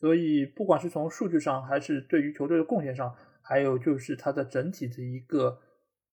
[0.00, 5.60] 所以不管是从数据上，还是对于球队的贡献上，还有就是他的整体的一个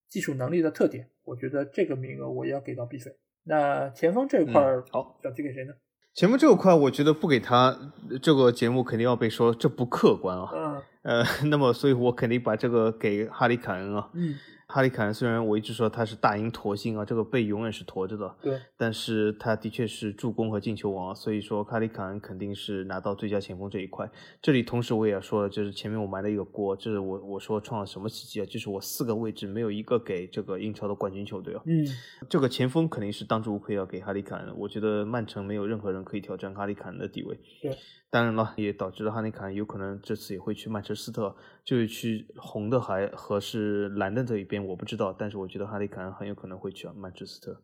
[0.08, 3.12] 技术能力的特点，我觉得这个名额我也要给到毕费。
[3.50, 5.74] 那前锋这一块儿，好，要踢给谁呢？
[6.14, 7.76] 前锋这块，我觉得不给他，
[8.22, 10.50] 这个节目肯定要被说这不客观啊。
[10.54, 10.82] 嗯。
[11.02, 14.10] 呃，那么，所以我肯定把这个给哈里凯恩啊。
[14.14, 14.36] 嗯。
[14.72, 18.36] 哈里凯恩虽然我一直说他是大英驼星啊，这个背永远是驼着的。
[18.40, 18.62] 对。
[18.78, 24.08] 但是他的确是助攻和进球王，所以说哈里凯恩肯定是拿到最佳前锋这一块。
[24.40, 28.46] 这里同时我也要说了，就是前面我埋了一个锅，就是我我说创了什么奇迹啊？
[28.46, 31.64] 就是我四个位置没有一个给这个英超的冠军球队啊。
[31.66, 31.84] 嗯。
[32.30, 37.36] 这个前锋肯定是当之无愧要给哈里凯恩，我觉得曼城没有任何人可以挑战哈里凯恩的地位。
[37.60, 37.76] 对。
[38.12, 45.14] 当然了，也导致了哈里凯恩有可能这次也会去曼彻斯特，就是去红的还和是蓝的这一边，我不知道。
[45.14, 47.62] 但是我觉得哈里凯恩很有可能会去曼彻斯特。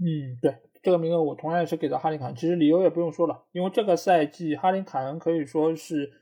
[0.00, 2.34] 嗯，对，这个名额我同样也是给到哈里凯恩。
[2.34, 6.12] 其实理由也不用说了，因为这个赛季哈里凯恩可以说是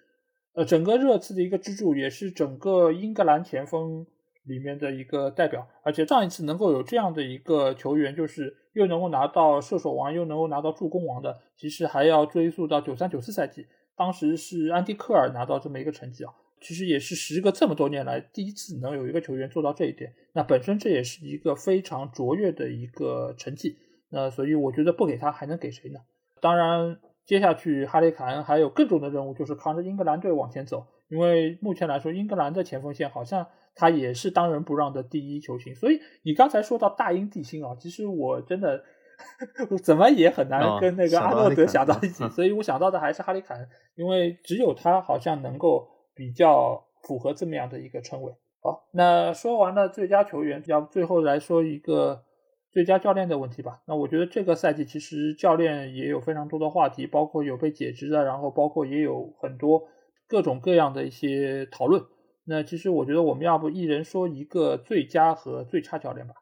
[0.52, 4.06] 呃整个热刺的一个支柱，也是整个英格兰前锋
[4.46, 5.66] 里面的一个代表。
[5.82, 8.56] 而且上一次能够有这样的一个球员，就是。
[8.76, 13.66] 又能够拿到射手王，又能够拿到助攻王的，其实还要追溯到九三九四赛季，
[13.96, 16.34] 当时是安迪科尔拿到这么一个成绩啊。
[16.60, 23.78] 其实也是时隔这么多年来第一次能有一个球员做到这一点，那本身这也是一个非常卓越的一个成绩。
[24.10, 26.00] 那所以我觉得不给他还能给谁呢？
[26.42, 30.86] 当然，接下去哈利凯恩还有更重的任务，就是扛着英格兰队往前走。
[31.08, 38.82] 因为目前来说，英格兰的前锋线好像他也是当仁不让的第一球星，所以你刚才说到大英帝星啊，其实我真的
[39.84, 48.32] 怎么也很难跟那个阿诺德想到一起，所以我想到的还是哈里凯恩，因为只有他好像能够比较符合这么样的一个称谓。
[48.60, 52.24] 好，那说完了最佳球员，要最后来说一个
[52.72, 53.80] 最佳教练的问题吧。
[53.86, 59.86] 那我觉得这个赛季其实教练也有非常多的话题，包括有被解职的，然后包括也有很多。
[60.28, 62.04] 各种各样的一些讨论，
[62.44, 66.34] 那其实我觉得我们要不一人说一个最佳和最差教练吧？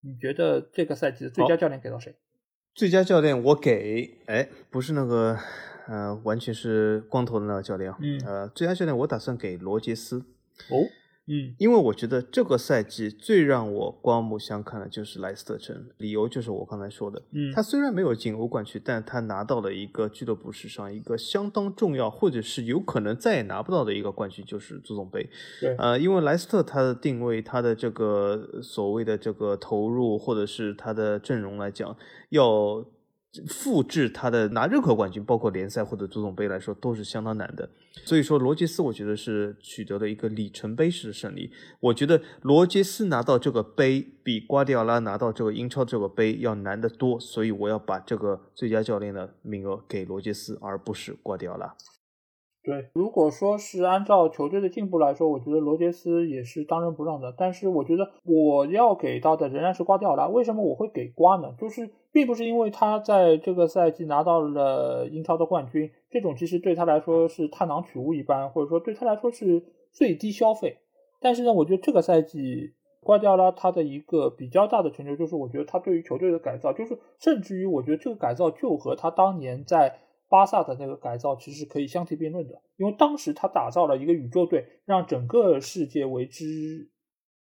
[0.00, 2.14] 你觉得这个赛季的最佳教练给到谁？
[2.74, 5.38] 最佳教练我给，哎，不是那个，
[5.86, 10.18] 呃，完全是光头的那个教练，嗯，呃，最佳教练我打算给罗杰斯。
[10.70, 10.86] 哦。
[11.26, 25.30] 嗯，因为我觉得这个赛季最让我刮目相看的就是莱斯特城，理由就是我刚才说的，嗯，他虽然没有进欧冠区，但他拿到了一个俱乐部史上一个相当重要，或者是有可能再也拿不到的一个冠军，就是足总杯。
[25.60, 31.96] 对，呃，因为莱斯特他的定位，他的这个所谓的这个投入，或者是他的阵容来讲，
[32.30, 32.84] 要。
[33.48, 37.68] 复制他的拿任何冠军，包括联赛或者足总杯来说，都是相当难的。
[38.04, 41.50] 所以说，罗杰斯我觉得是取得了一个里程碑式的胜利。
[41.80, 47.18] 我觉得罗杰斯拿到这个杯，比瓜迪奥拉拿到这个英超这个杯要难得多。
[47.18, 51.74] 所以我要把这个最佳教练的名额给罗杰斯，而不是瓜迪奥拉。
[52.64, 57.34] 对，如果说是按照球队的进步来说，我觉得罗杰斯也是当仁不让的。
[57.36, 60.28] 但是我觉得我要给到的仍然是瓜迪奥拉。
[60.28, 61.48] 为什么我会给瓜呢？
[61.58, 70.76] 就是并不是因为他在这个赛季拿到了英超的冠军，这种其实对他来说是探囊取物一般，或者说对他来说是最低消费。
[71.20, 79.98] 但是呢，我觉得这个赛季瓜迪奥拉他的一个比较大的成就，就是我觉得他对于球队的改造，就是甚至于我觉得这个改造就和他当年在。
[80.28, 86.88] 巴萨的那个改造其实可以相提并论的，因为当时他打造了一个宇宙队，让整个世界为之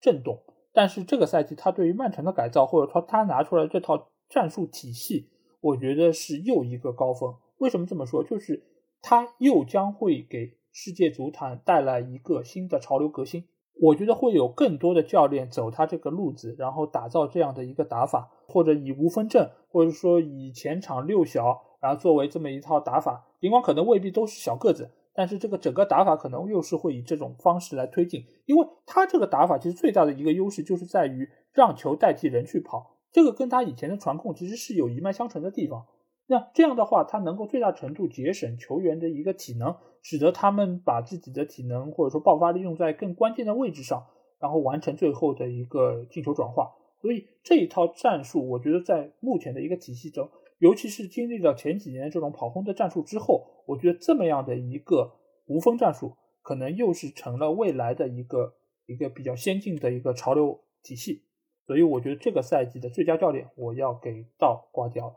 [0.02, 0.38] 震动。
[0.74, 5.30] 但是这个赛季他对于曼城的改造，或者说他拿出来这套战术体系，
[5.60, 7.36] 我觉得是又一个高峰。
[7.58, 8.24] 为什么这么说？
[8.24, 8.64] 就是
[9.02, 13.44] 他又将会给世界足坛带来一个新的潮流革新。
[13.80, 23.28] 我觉得会有更多的教练走他这个路子，然后打造这样的一个打法，或者以无分阵，或者说以前场六小，然后作为这么一套打法。
[23.40, 28.24] 尽管可能未必都是小个子，但是这个整个打法可能又是会以这种方式来推进。
[28.46, 35.86] 因为他这个打法其实最大的一个优势就是在于让球代替人去跑，这个跟他以前的传控其实是有一脉相承的地方。
[36.28, 39.76] 那这样的话，他能够最大程度节省球员的一个体能。
[40.04, 44.04] 使得他们把自己的体能或者说爆发力用在更关键的位置上，
[44.40, 46.72] 然后完成最后的一个进球转化。
[47.00, 55.12] 所以这一套战术，我觉得在目前的一个体系中，尤其是经历了前几年这种跑轰的战术之后，我觉得这么样的一个
[55.46, 58.56] 无锋战术，可能又是成了未来的一个
[58.88, 61.26] 一个比较先进的一个潮流体系。
[61.72, 65.14] 所以我觉得这个赛季的最佳教练，我要给到瓜迪奥拉。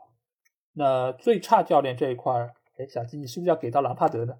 [0.71, 2.31] 那最差教练这一块，
[2.77, 4.35] 哎，小鸡，你是不是要给到兰帕德呢？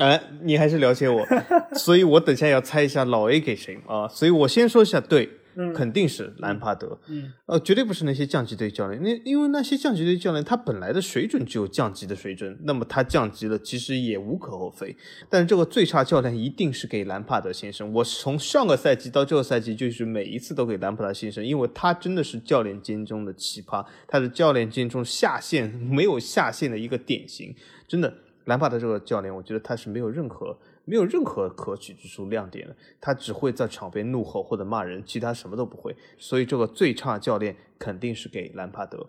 [0.00, 1.24] 哎，你还是了解我，
[1.76, 4.08] 所以我等下要猜一下老 A 给谁啊？
[4.08, 5.30] 所以我先说一下，对，
[5.74, 14.96] 肯定是兰帕德，嗯，呃，绝对不是那些降级队教练，那因为那些降级队教练他本来的水准只有降级的水准，那么他降级了其实也无可厚非。
[15.28, 27.54] 但是这个最差教练一定是给兰帕德先生，我从上个赛季到这个赛季就是每一次都给兰帕德先生，因为他真的是教练间中的奇葩，他是教练间中下线没有下线的一个典型，
[27.86, 28.12] 真的。
[28.46, 30.54] 兰帕德这个教练，我觉得他是没有任何
[30.84, 35.94] 没有任何可取之处亮点的，他只会在场边怒吼或者骂人，其他什么都不会。
[36.18, 39.08] 所以这个最差教练肯定是给兰帕德。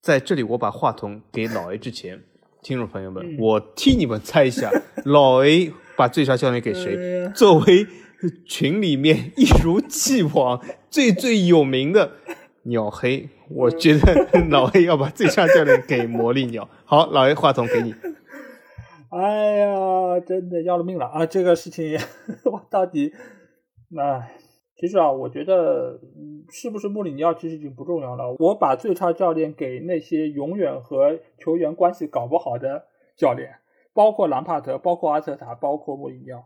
[0.00, 2.22] 在这里，我把话筒给老 A 之前，
[2.62, 4.70] 听众朋友们，我替你们猜一下，
[5.04, 7.30] 老 A 把最差教练给谁？
[7.34, 7.86] 作为
[8.46, 12.12] 群里面一如既往最最有名的
[12.64, 16.68] 鸟黑，我觉得老 A 要把最差教练给魔力鸟。
[16.84, 17.94] 好，老 A 话筒给你。
[19.10, 21.24] 哎呀，真的要了命了啊！
[21.24, 21.98] 这个事情
[22.44, 23.10] 我到底，
[23.98, 24.32] 哎，
[24.76, 25.98] 其实啊，我觉得
[26.50, 28.36] 是不是穆里尼奥其实已经不重要了。
[28.38, 32.84] 我把最差教练给那些永远和球员关系搞不好的
[33.16, 33.54] 教练，
[33.94, 36.44] 包括兰帕德，包括阿特塔，包括穆里尼奥，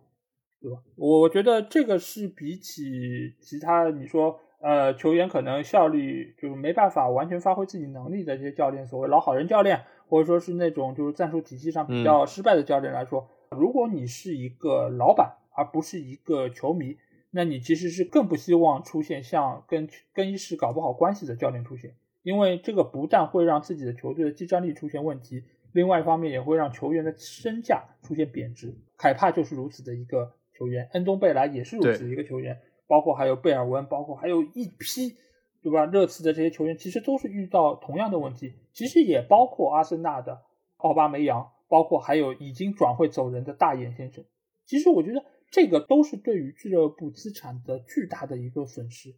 [0.60, 0.78] 对吧？
[0.96, 9.82] 我觉得这个是比起其他你说呃球员可能效率就是没办法完全发挥自己能力的这些教练，所谓老好人教练。
[10.12, 16.98] 或者说是那种就是战术体系上比较失败的教练来说，如果你是一个老板而不是一个球迷，
[17.30, 28.74] 那你其实是更不希望出现像跟更衣室搞不好关系的教练出现，因为这个不但会让自己的球队的技战力出现问题，另外一方面也会让球员的身价出现贬值。
[28.98, 35.16] 凯帕就是如此的一个球员，恩东贝莱也是如此的一个球员，包括还有贝尔温，包括还有一批。
[35.62, 35.86] 对吧？
[35.86, 40.42] 热刺的这些球员其实都是遇到同样的问题，其实也包括阿森纳的
[40.78, 44.24] 奥巴梅扬，包括还有已经转会走人的大眼先生。
[44.66, 49.14] 其实我觉得这个都是对于俱乐部资产的巨大的一个损失。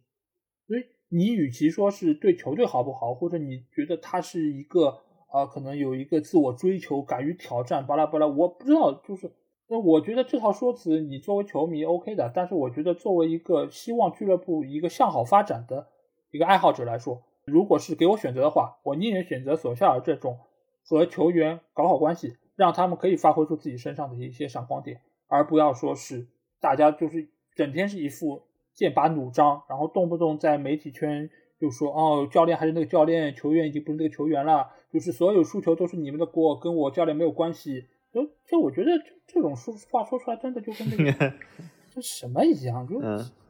[0.67, 4.99] 所以你与其说是对球队好不好，或者你觉得他是一个
[5.31, 9.31] 啊，可能有一个自我追求、敢于挑战，巴拉巴拉，我不知道，就是
[9.67, 15.87] 那我觉得这套说辞你作为球迷 OK 的，但是我觉得作为一个希望俱乐部一个向好发展的。
[16.35, 20.37] 一个爱好者来说，如果是给我选择的话，我宁愿选择索夏尔这种
[20.83, 26.27] 和球员搞好关系，让他们可以发挥出自己身上的一些闪光点，而不要说是
[26.59, 37.85] 大家就是整天是一副剑拔弩张，然后动不动在媒体圈就说哦，教练还是那个教练，球员已经不是那个球员了，就是所有输球都是你们的锅，跟我教练没有关系。
[38.11, 38.91] 就就我觉得
[39.25, 41.33] 这种说话说出来，真的就跟那个
[41.95, 42.99] 这什么一样，就。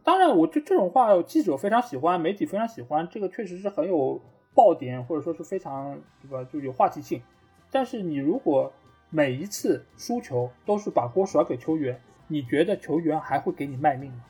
[0.06, 4.22] 当然，我就这种话，记者非常喜欢，媒体非常喜欢，这个确实是很有
[4.54, 7.24] 爆点，或者说是非常对吧，就有话题性。
[7.72, 8.72] 但是你如果
[9.10, 14.24] 每一次输球都是把锅甩给球员，你觉得球员还会给你卖命吗？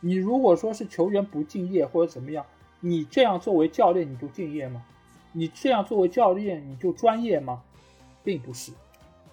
[0.00, 2.44] 你如果说是球员不敬业或者怎么样，
[2.80, 4.84] 你这样作为教练你就敬业吗？
[5.32, 7.62] 你这样作为教练你就专业吗？
[8.22, 8.70] 并不是，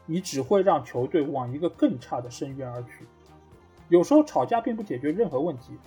[0.05, 3.05] 你只会让球队往一个更差的深渊而去。
[3.89, 5.77] 有时候吵架并不解决任何问题，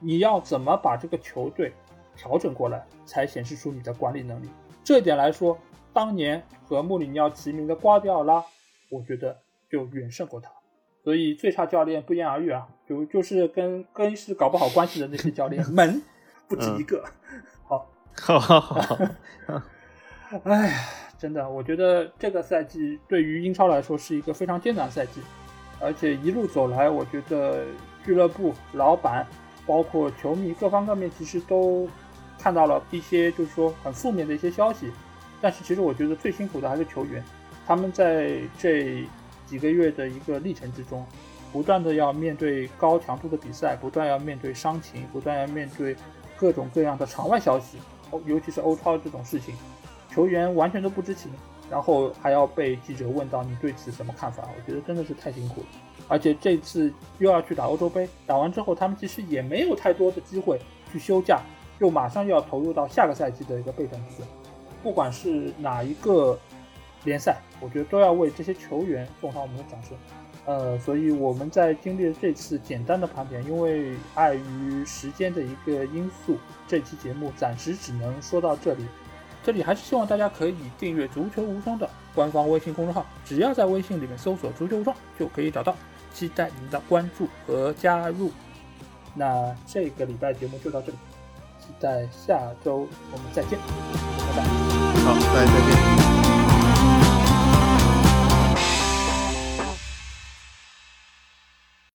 [0.00, 1.72] 你要怎么把这个球队
[2.16, 4.48] 调整过来，才显示出你的管理能力。
[4.84, 5.56] 这一点来说，
[5.92, 8.44] 当年和穆里尼奥齐名的瓜迪奥拉，
[8.90, 9.36] 我觉得
[9.70, 10.50] 就远胜过他。
[11.04, 16.02] 所以最差教练不言而喻啊，就就是跟更衣室搞不好关系的那些教练 门
[16.48, 17.04] 不止一个。
[17.66, 17.86] 好，
[18.20, 18.98] 好，好，好。
[20.44, 20.78] 哎呀，
[21.16, 25.22] 真的，我觉得这个赛季对于英超来说是一个非常艰难的赛季。
[25.80, 27.64] 而且一路走来，我觉得
[28.04, 29.26] 俱乐部老板，
[29.66, 31.88] 包括球迷各方各面，其实都
[32.38, 34.90] 看到了一些就是说很负面的一些消息。
[35.40, 37.22] 但是其实我觉得最辛苦的还是球员，
[37.66, 39.04] 他们在这
[39.46, 41.06] 几个月的一个历程之中，
[41.52, 45.94] 不断的要面对高强度的比赛，不断要面对伤情，不断要面对
[46.36, 47.78] 各种各样的场外消息，
[48.26, 49.54] 尤其是欧超这种事情，
[50.10, 51.30] 球员完全都不知情，
[51.70, 54.48] 然后还要被记者问到你对此什么看法？
[54.56, 55.66] 我觉得真的是太辛苦了。
[56.08, 60.58] 而且这次又要去打欧洲杯，打完之后他们其实也没有太多的机会
[60.90, 61.40] 去休假，
[61.80, 64.26] 又马上又要投入到下个赛季的一个备战之中。
[64.82, 66.38] 不管是哪一个
[67.04, 69.96] 联赛，我觉得都要为这些球员送上我们的掌声。
[70.46, 78.86] 呃，所以我们在经历了这次简单的盘点，因为碍于时间的一个因素，这期节目暂时只能说到这里。
[79.44, 85.74] 这里还是希望大家可以订阅“足球无双”的官方微信公众号，只要在微信里面搜索“足球无双”就可以找到。
[86.14, 88.32] 期待您的关注和加入。
[89.14, 90.98] 那这个礼拜节目就到这里，
[91.60, 94.42] 期待下周我们再见，拜拜。
[95.04, 95.87] 好，拜拜再见。